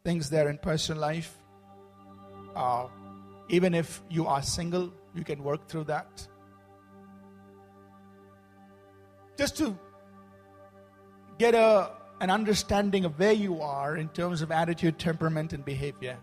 [0.04, 1.36] things there in personal life.
[2.56, 2.88] Uh,
[3.50, 6.28] even if you are single, you can work through that.
[9.38, 9.78] Just to
[11.38, 16.18] get a, an understanding of where you are in terms of attitude, temperament, and behavior.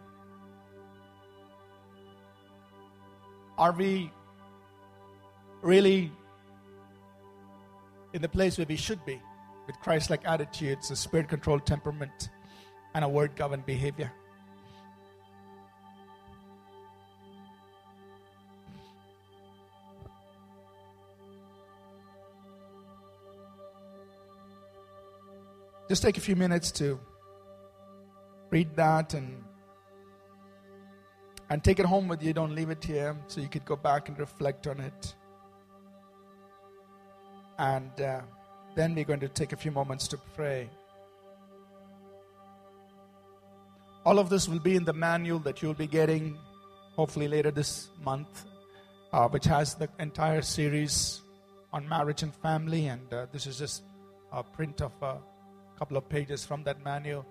[3.57, 4.11] Are we
[5.62, 6.11] really
[8.12, 9.20] in the place where we should be
[9.66, 12.30] with Christ like attitudes, a spirit controlled temperament,
[12.95, 14.12] and a word governed behavior?
[25.89, 26.99] Just take a few minutes to
[28.51, 29.45] read that and
[31.51, 32.32] and take it home with you.
[32.32, 35.14] Don't leave it here, so you could go back and reflect on it.
[37.59, 38.22] And uh,
[38.74, 40.70] then we're going to take a few moments to pray.
[44.07, 46.37] All of this will be in the manual that you'll be getting
[46.97, 48.45] hopefully later this month,
[49.12, 51.20] uh, which has the entire series
[51.72, 52.87] on marriage and family.
[52.87, 53.82] And uh, this is just
[54.32, 55.18] a print of a
[55.79, 57.27] couple of pages from that manual.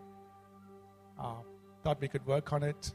[1.19, 1.35] Uh,
[1.83, 2.91] thought we could work on it.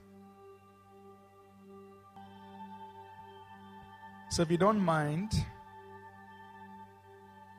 [4.30, 5.32] So, if you don't mind,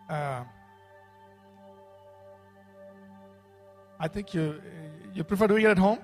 [0.09, 0.43] uh,
[3.99, 4.61] I think you
[5.13, 5.99] you prefer doing it at home.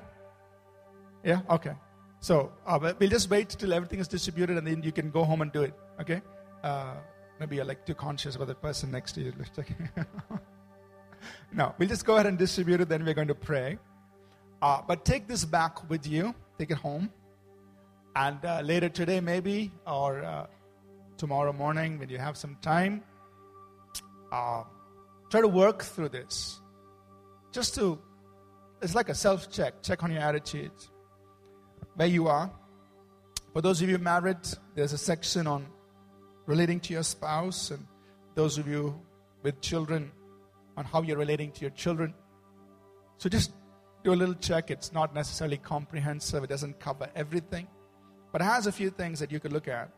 [1.24, 1.42] Yeah.
[1.50, 1.74] Okay.
[2.20, 5.42] So uh, we'll just wait till everything is distributed, and then you can go home
[5.42, 5.74] and do it.
[6.02, 6.22] Okay.
[6.64, 6.96] Uh,
[7.40, 9.34] maybe you're like too conscious about the person next to you.
[11.54, 12.90] no, we'll just go ahead and distribute it.
[12.90, 13.78] Then we're going to pray.
[14.62, 16.34] Uh, but take this back with you.
[16.58, 17.12] Take it home.
[18.16, 20.48] And uh, later today, maybe, or uh,
[21.18, 23.04] tomorrow morning when you have some time,
[24.32, 24.64] uh,
[25.30, 26.62] try to work through this.
[27.52, 28.00] Just to,
[28.82, 29.82] it's like a self check.
[29.84, 30.72] Check on your attitude,
[31.96, 32.50] where you are.
[33.54, 34.38] For those of you married,
[34.76, 35.68] there's a section on
[36.46, 37.86] relating to your spouse, and
[38.36, 39.00] those of you
[39.44, 40.12] with children,
[40.78, 42.14] on how you're relating to your children.
[43.18, 43.52] So just
[44.04, 44.72] do a little check.
[44.72, 47.68] It's not necessarily comprehensive, it doesn't cover everything,
[48.32, 49.90] but it has a few things that you could look at.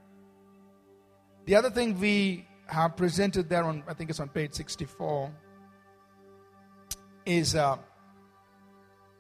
[1.46, 5.34] The other thing we have presented there on, I think it's on page 64,
[7.26, 7.78] is uh,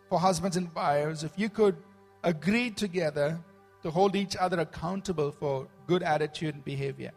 [0.10, 1.76] for husbands and wives, if you could
[2.24, 3.40] agree together
[3.84, 7.12] to hold each other accountable for good attitude and behavior.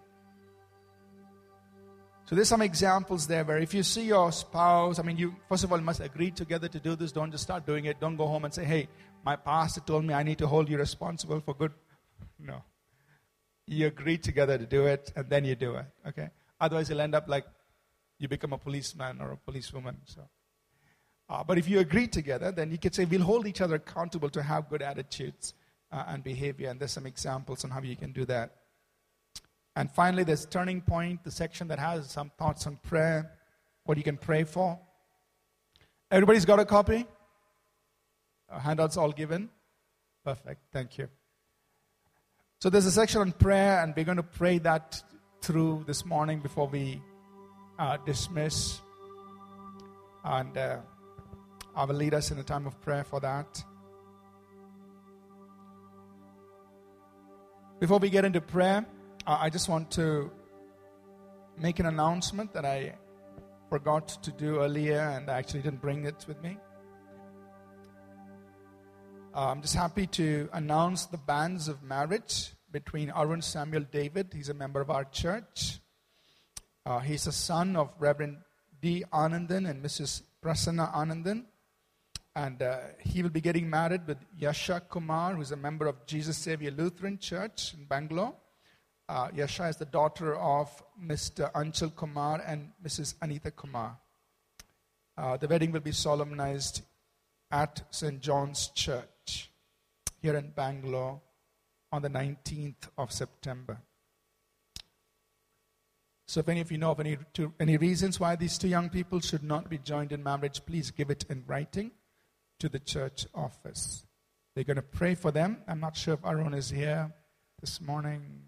[2.31, 5.65] So there's some examples there where if you see your spouse, I mean, you first
[5.65, 7.11] of all must agree together to do this.
[7.11, 7.99] Don't just start doing it.
[7.99, 8.89] Don't go home and say, "Hey,
[9.25, 11.73] my pastor told me I need to hold you responsible for good."
[12.39, 12.63] No,
[13.67, 15.87] you agree together to do it, and then you do it.
[16.07, 16.31] Okay.
[16.61, 17.47] Otherwise, you'll end up like
[18.21, 19.97] you become a policeman or a policewoman.
[20.05, 20.21] So,
[21.29, 24.31] uh, but if you agree together, then you can say we'll hold each other accountable
[24.31, 25.55] to have good attitudes
[25.91, 26.71] uh, and behavior.
[26.71, 28.60] And there's some examples on how you can do that.
[29.81, 33.33] And finally, there's turning point, the section that has some thoughts on prayer,
[33.85, 34.79] what you can pray for.
[36.11, 37.07] Everybody's got a copy?
[38.53, 39.49] Uh, handouts all given?
[40.23, 40.61] Perfect.
[40.71, 41.09] Thank you.
[42.59, 45.03] So there's a section on prayer, and we're going to pray that
[45.41, 47.01] through this morning before we
[47.79, 48.83] uh, dismiss.
[50.23, 50.81] And uh,
[51.75, 53.65] I will lead us in a time of prayer for that.
[57.79, 58.85] Before we get into prayer,
[59.39, 60.31] I just want to
[61.57, 62.97] make an announcement that I
[63.69, 66.57] forgot to do earlier, and I actually didn't bring it with me.
[69.33, 74.33] Uh, I'm just happy to announce the banns of marriage between Arun Samuel David.
[74.35, 75.79] He's a member of our church.
[76.85, 78.39] Uh, he's a son of Reverend
[78.81, 79.05] D.
[79.13, 80.23] Anandan and Mrs.
[80.45, 81.45] Prasanna Anandan.
[82.35, 86.37] And uh, he will be getting married with Yasha Kumar, who's a member of Jesus
[86.37, 88.35] Savior Lutheran Church in Bangalore.
[89.11, 91.51] Uh, Yasha is the daughter of Mr.
[91.53, 93.15] Anchal Kumar and Mrs.
[93.21, 93.99] Anita Kumar.
[95.19, 96.83] Uh, the wedding will be solemnized
[97.51, 98.21] at St.
[98.21, 99.51] John's Church
[100.23, 101.21] here in Bangalore
[101.91, 103.79] on the 19th of September.
[106.29, 108.91] So, if any of you know of any, to, any reasons why these two young
[108.91, 111.91] people should not be joined in marriage, please give it in writing
[112.61, 114.05] to the church office.
[114.55, 115.65] They're going to pray for them.
[115.67, 117.11] I'm not sure if Arun is here
[117.61, 118.45] this morning.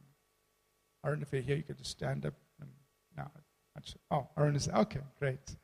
[1.04, 2.34] Arun, if you're here, you could just stand up.
[2.60, 2.70] And,
[3.16, 3.24] no,
[4.10, 5.56] oh, Arun is okay, great.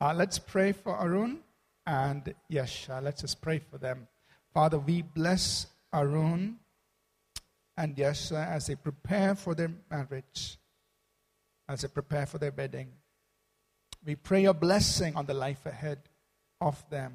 [0.00, 1.40] Uh, let's pray for Arun
[1.86, 2.96] and Yasha.
[2.96, 4.06] Uh, let's just pray for them.
[4.52, 6.56] Father, we bless Arun
[7.76, 10.58] and Yasha uh, as they prepare for their marriage,
[11.68, 12.92] as they prepare for their wedding.
[14.04, 15.98] We pray your blessing on the life ahead
[16.60, 17.14] of them,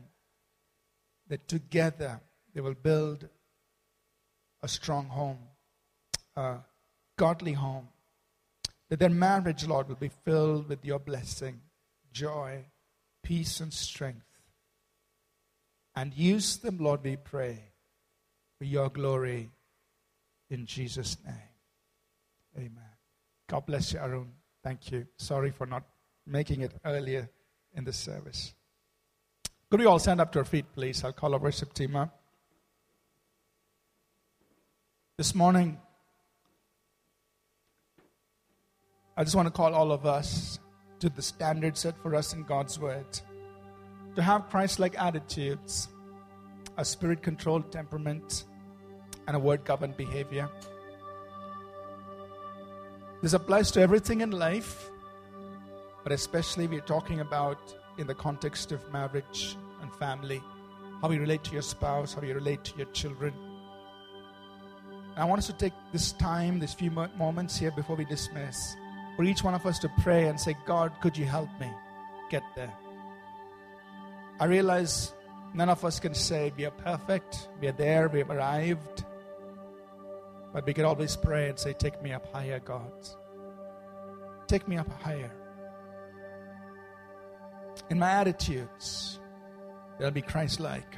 [1.27, 2.19] that together
[2.53, 3.27] they will build
[4.61, 5.37] a strong home,
[6.35, 6.57] a
[7.19, 7.89] godly home.
[8.87, 11.61] That their marriage, Lord, will be filled with your blessing,
[12.11, 12.65] joy,
[13.21, 14.25] peace, and strength.
[15.95, 17.59] And use them, Lord, we pray,
[18.57, 19.51] for your glory
[20.49, 21.35] in Jesus' name.
[22.57, 22.95] Amen.
[23.47, 24.31] God bless you, Arun.
[24.63, 25.05] Thank you.
[25.17, 25.83] Sorry for not
[26.25, 27.29] making it earlier
[27.73, 28.53] in the service.
[29.69, 31.03] Could we all stand up to our feet, please?
[31.03, 32.17] I'll call our worship team up.
[35.17, 35.77] This morning,
[39.19, 40.59] I just want to call all of us
[40.99, 43.05] to the standard set for us in God's Word.
[44.15, 45.89] To have Christ like attitudes,
[46.77, 48.45] a spirit controlled temperament,
[49.27, 50.49] and a word governed behavior.
[53.21, 54.89] This applies to everything in life,
[56.03, 60.41] but especially we're talking about in the context of marriage and family,
[61.01, 63.33] how you relate to your spouse, how you relate to your children.
[65.09, 68.77] And I want us to take this time, these few moments here before we dismiss,
[69.19, 71.69] for each one of us to pray and say, God, could you help me
[72.29, 72.73] get there?
[74.39, 75.13] I realize
[75.53, 79.03] none of us can say we are perfect, we are there, we have arrived.
[80.53, 82.93] But we can always pray and say, Take me up higher, God.
[84.47, 85.33] Take me up higher.
[87.89, 89.19] In my attitudes,
[89.99, 90.95] they'll be Christ like.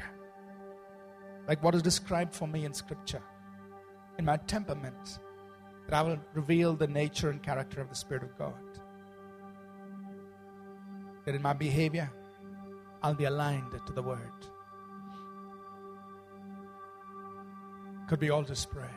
[1.48, 3.24] Like what is described for me in Scripture.
[4.20, 5.18] In my temperament,
[5.92, 8.54] that I will reveal the nature and character of the Spirit of God.
[11.26, 12.10] That in my behavior,
[13.04, 14.20] I'll be aligned to the Word.
[18.08, 18.88] Could we all just pray?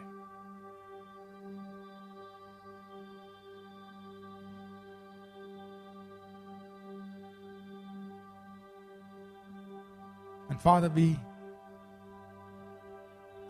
[10.48, 11.18] And Father, we,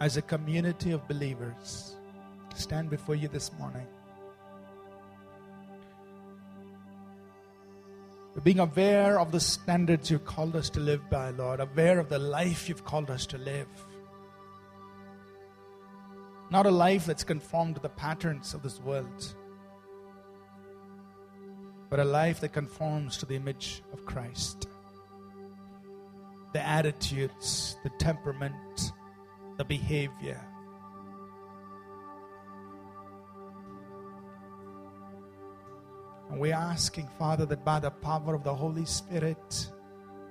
[0.00, 1.96] as a community of believers,
[2.54, 3.86] stand before you this morning.
[8.42, 12.18] Being aware of the standards you've called us to live by, Lord, aware of the
[12.18, 13.68] life you've called us to live.
[16.50, 19.34] Not a life that's conformed to the patterns of this world,
[21.88, 24.68] but a life that conforms to the image of Christ.
[26.52, 28.92] The attitudes, the temperament,
[29.56, 30.40] the behavior
[36.34, 39.70] And we're asking, Father, that by the power of the Holy Spirit,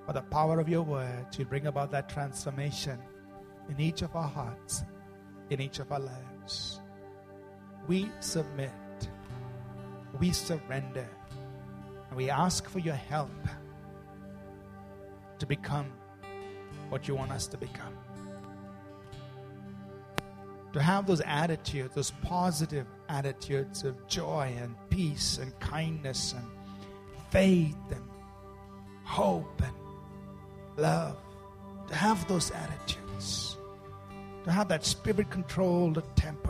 [0.05, 2.99] by the power of your word, you bring about that transformation
[3.69, 4.83] in each of our hearts,
[5.49, 6.81] in each of our lives.
[7.87, 8.73] We submit,
[10.19, 11.07] we surrender,
[12.09, 13.47] and we ask for your help
[15.39, 15.89] to become
[16.89, 17.95] what you want us to become
[20.73, 26.45] to have those attitudes, those positive attitudes of joy and peace and kindness and
[27.29, 28.03] faith and
[29.03, 29.73] hope and
[30.77, 31.17] love,
[31.87, 33.57] to have those attitudes,
[34.43, 36.42] to have that spirit controlled temperament.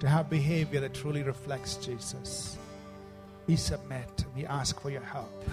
[0.00, 2.56] to have behavior that truly reflects Jesus.
[3.46, 5.44] We submit, we ask for your help.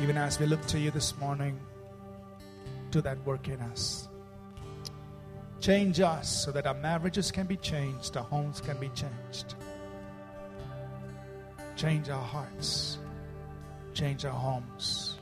[0.00, 1.58] Even as we look to you this morning,
[2.90, 4.08] do that work in us.
[5.60, 9.54] Change us so that our marriages can be changed, our homes can be changed.
[11.76, 12.98] Change our hearts,
[13.94, 15.13] change our homes.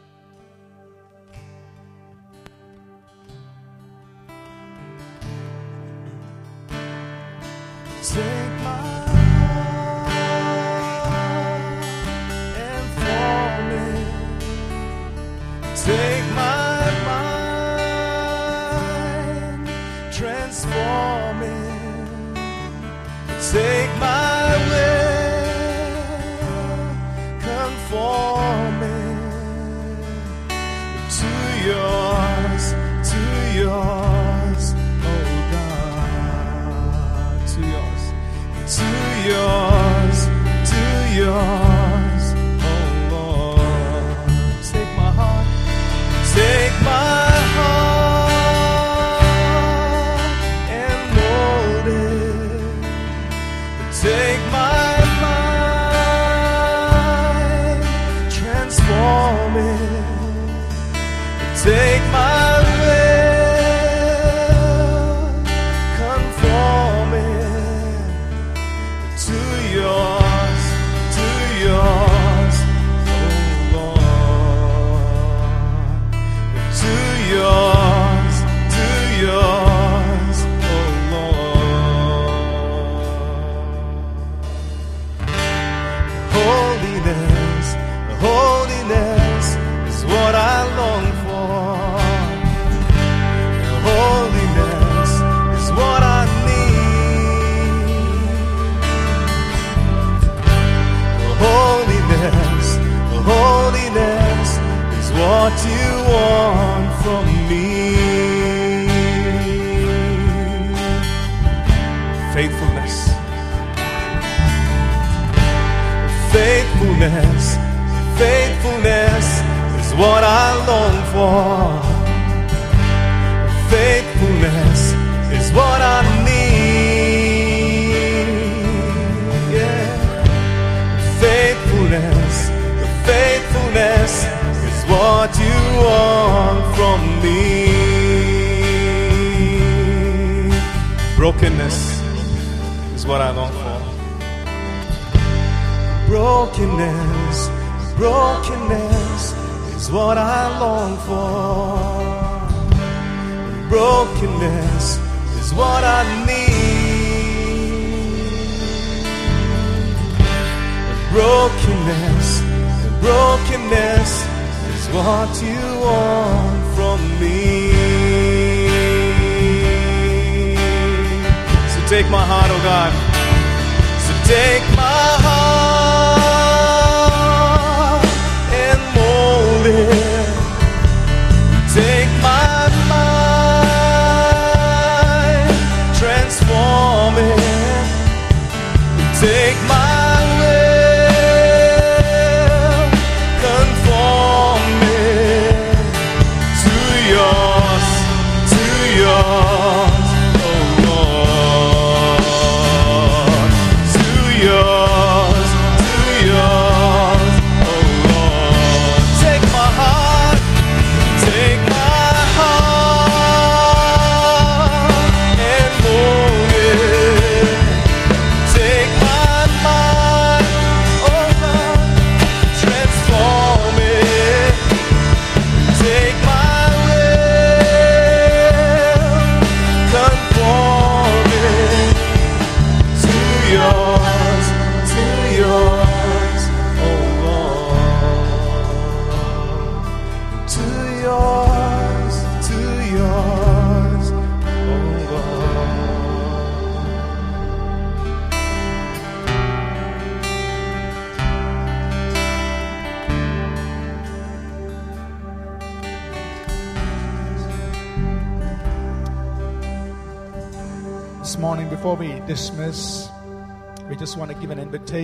[179.72, 180.11] Mold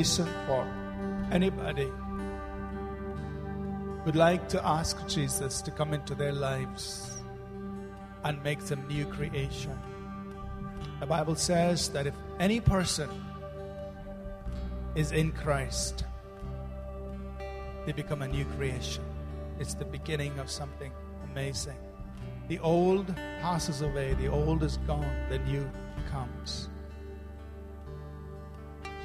[0.04, 0.64] for
[1.32, 1.90] anybody
[4.06, 7.20] would like to ask Jesus to come into their lives
[8.22, 9.76] and make them new creation.
[11.00, 13.10] The Bible says that if any person
[14.94, 16.04] is in Christ,
[17.84, 19.04] they become a new creation.
[19.58, 20.92] it's the beginning of something
[21.24, 21.78] amazing.
[22.46, 25.68] The old passes away, the old is gone, the new
[26.08, 26.68] comes.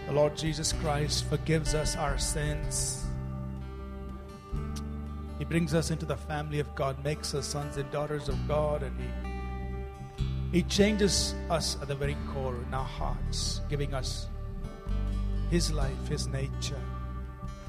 [0.07, 3.05] The Lord Jesus Christ forgives us our sins.
[5.39, 8.83] He brings us into the family of God, makes us sons and daughters of God,
[8.83, 8.95] and
[10.51, 14.27] He, he changes us at the very core in our hearts, giving us
[15.49, 16.81] His life, His nature,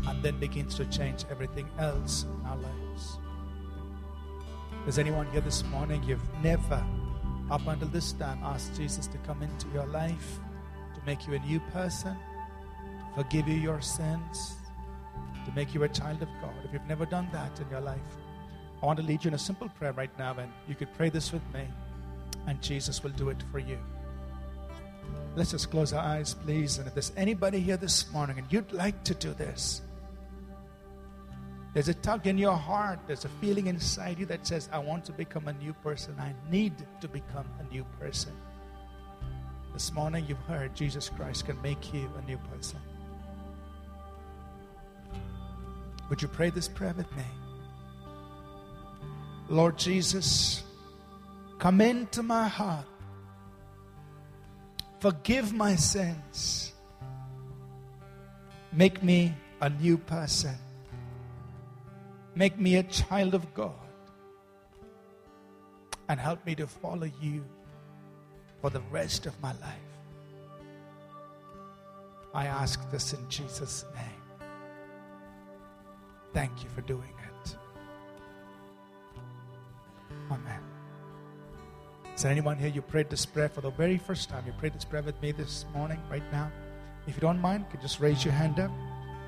[0.09, 3.19] and then begins to change everything else in our lives.
[4.87, 6.03] Is anyone here this morning?
[6.03, 6.85] You've never,
[7.51, 10.39] up until this time, asked Jesus to come into your life,
[11.07, 12.17] make you a new person,
[12.99, 14.57] to forgive you your sins,
[15.45, 16.55] to make you a child of God.
[16.65, 17.99] If you've never done that in your life,
[18.83, 21.09] I want to lead you in a simple prayer right now, and you could pray
[21.09, 21.67] this with me,
[22.47, 23.79] and Jesus will do it for you.
[25.37, 26.79] Let's just close our eyes, please.
[26.79, 29.83] And if there's anybody here this morning and you'd like to do this,
[31.73, 35.05] there's a tug in your heart, there's a feeling inside you that says, I want
[35.07, 36.15] to become a new person.
[36.21, 38.33] I need to become a new person.
[39.75, 42.79] This morning you've heard Jesus Christ can make you a new person.
[46.09, 47.25] Would you pray this prayer with me?
[49.49, 50.63] Lord Jesus,
[51.59, 52.87] come into my heart.
[55.01, 56.73] Forgive my sins.
[58.73, 60.55] Make me a new person.
[62.37, 63.75] Make me a child of God.
[66.09, 67.45] And help me to follow you
[68.65, 69.91] for the rest of my life.
[72.33, 74.49] I ask this in Jesus' name.
[76.33, 77.57] Thank you for doing it.
[80.31, 80.61] Amen.
[82.15, 84.45] Is there anyone here you prayed this prayer for the very first time?
[84.47, 86.51] You prayed this prayer with me this morning, right now?
[87.07, 88.71] If you don't mind, can just raise your hand up.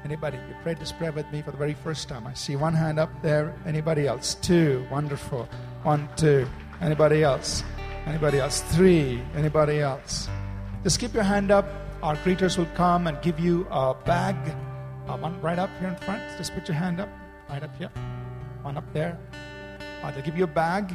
[0.03, 0.39] Anybody?
[0.39, 2.27] You prayed this prayer with me for the very first time.
[2.27, 3.55] I see one hand up there.
[3.67, 4.37] Anybody else?
[4.37, 4.87] Two.
[4.91, 5.47] Wonderful.
[5.83, 6.49] One, two.
[6.81, 7.63] Anybody else?
[8.07, 8.61] Anybody else?
[8.61, 9.21] Three.
[9.35, 10.29] Anybody else?
[10.85, 11.67] Just keep your hand up.
[12.03, 14.37] Our greeters will come and give you a bag.
[15.09, 16.23] Uh, one right up here in front.
[16.39, 17.09] Just put your hand up.
[17.51, 17.91] Right up here.
[18.63, 19.19] One up there.
[20.03, 20.95] Uh, they'll give you a bag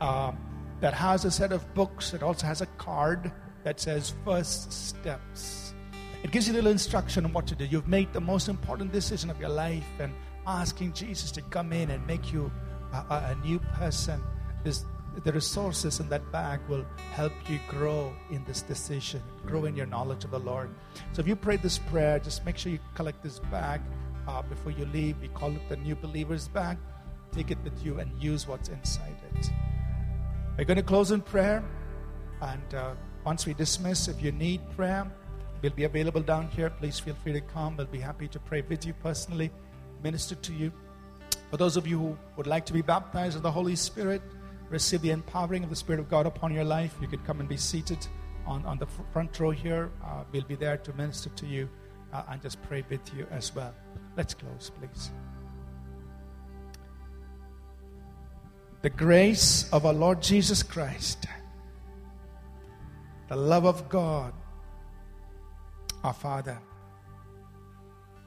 [0.00, 0.38] um,
[0.80, 2.14] that has a set of books.
[2.14, 3.30] It also has a card
[3.64, 5.74] that says First Steps.
[6.22, 7.66] It gives you a little instruction on what to do.
[7.66, 10.12] You've made the most important decision of your life and
[10.46, 12.50] asking Jesus to come in and make you
[12.92, 14.22] a, a, a new person.
[14.64, 14.84] This,
[15.24, 19.86] the resources in that bag will help you grow in this decision, grow in your
[19.86, 20.70] knowledge of the Lord.
[21.12, 23.80] So if you pray this prayer, just make sure you collect this bag
[24.28, 25.20] uh, before you leave.
[25.20, 26.78] We call it the New Believer's Bag.
[27.32, 29.50] Take it with you and use what's inside it.
[30.56, 31.62] We're going to close in prayer.
[32.40, 32.94] And uh,
[33.24, 35.10] once we dismiss, if you need prayer,
[35.62, 36.70] We'll be available down here.
[36.70, 37.76] Please feel free to come.
[37.76, 39.50] We'll be happy to pray with you personally,
[40.02, 40.72] minister to you.
[41.50, 44.22] For those of you who would like to be baptized in the Holy Spirit,
[44.70, 47.48] receive the empowering of the Spirit of God upon your life, you could come and
[47.48, 48.06] be seated
[48.46, 49.90] on, on the front row here.
[50.04, 51.68] Uh, we'll be there to minister to you
[52.12, 53.74] uh, and just pray with you as well.
[54.16, 55.10] Let's close, please.
[58.82, 61.26] The grace of our Lord Jesus Christ,
[63.28, 64.32] the love of God,
[66.02, 66.58] our Father,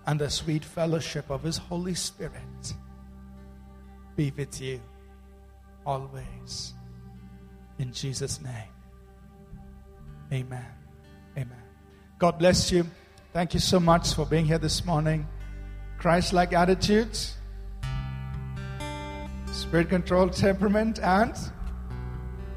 [0.06, 2.74] and the sweet fellowship of His Holy Spirit
[4.16, 4.80] be with you
[5.86, 6.74] always.
[7.80, 8.72] In Jesus' name.
[10.32, 10.66] Amen.
[11.38, 11.64] Amen.
[12.20, 12.86] God bless you.
[13.34, 15.28] Thank you so much for being here this morning.
[15.98, 17.36] Christ like attitudes,
[19.52, 21.34] spirit controlled temperament, and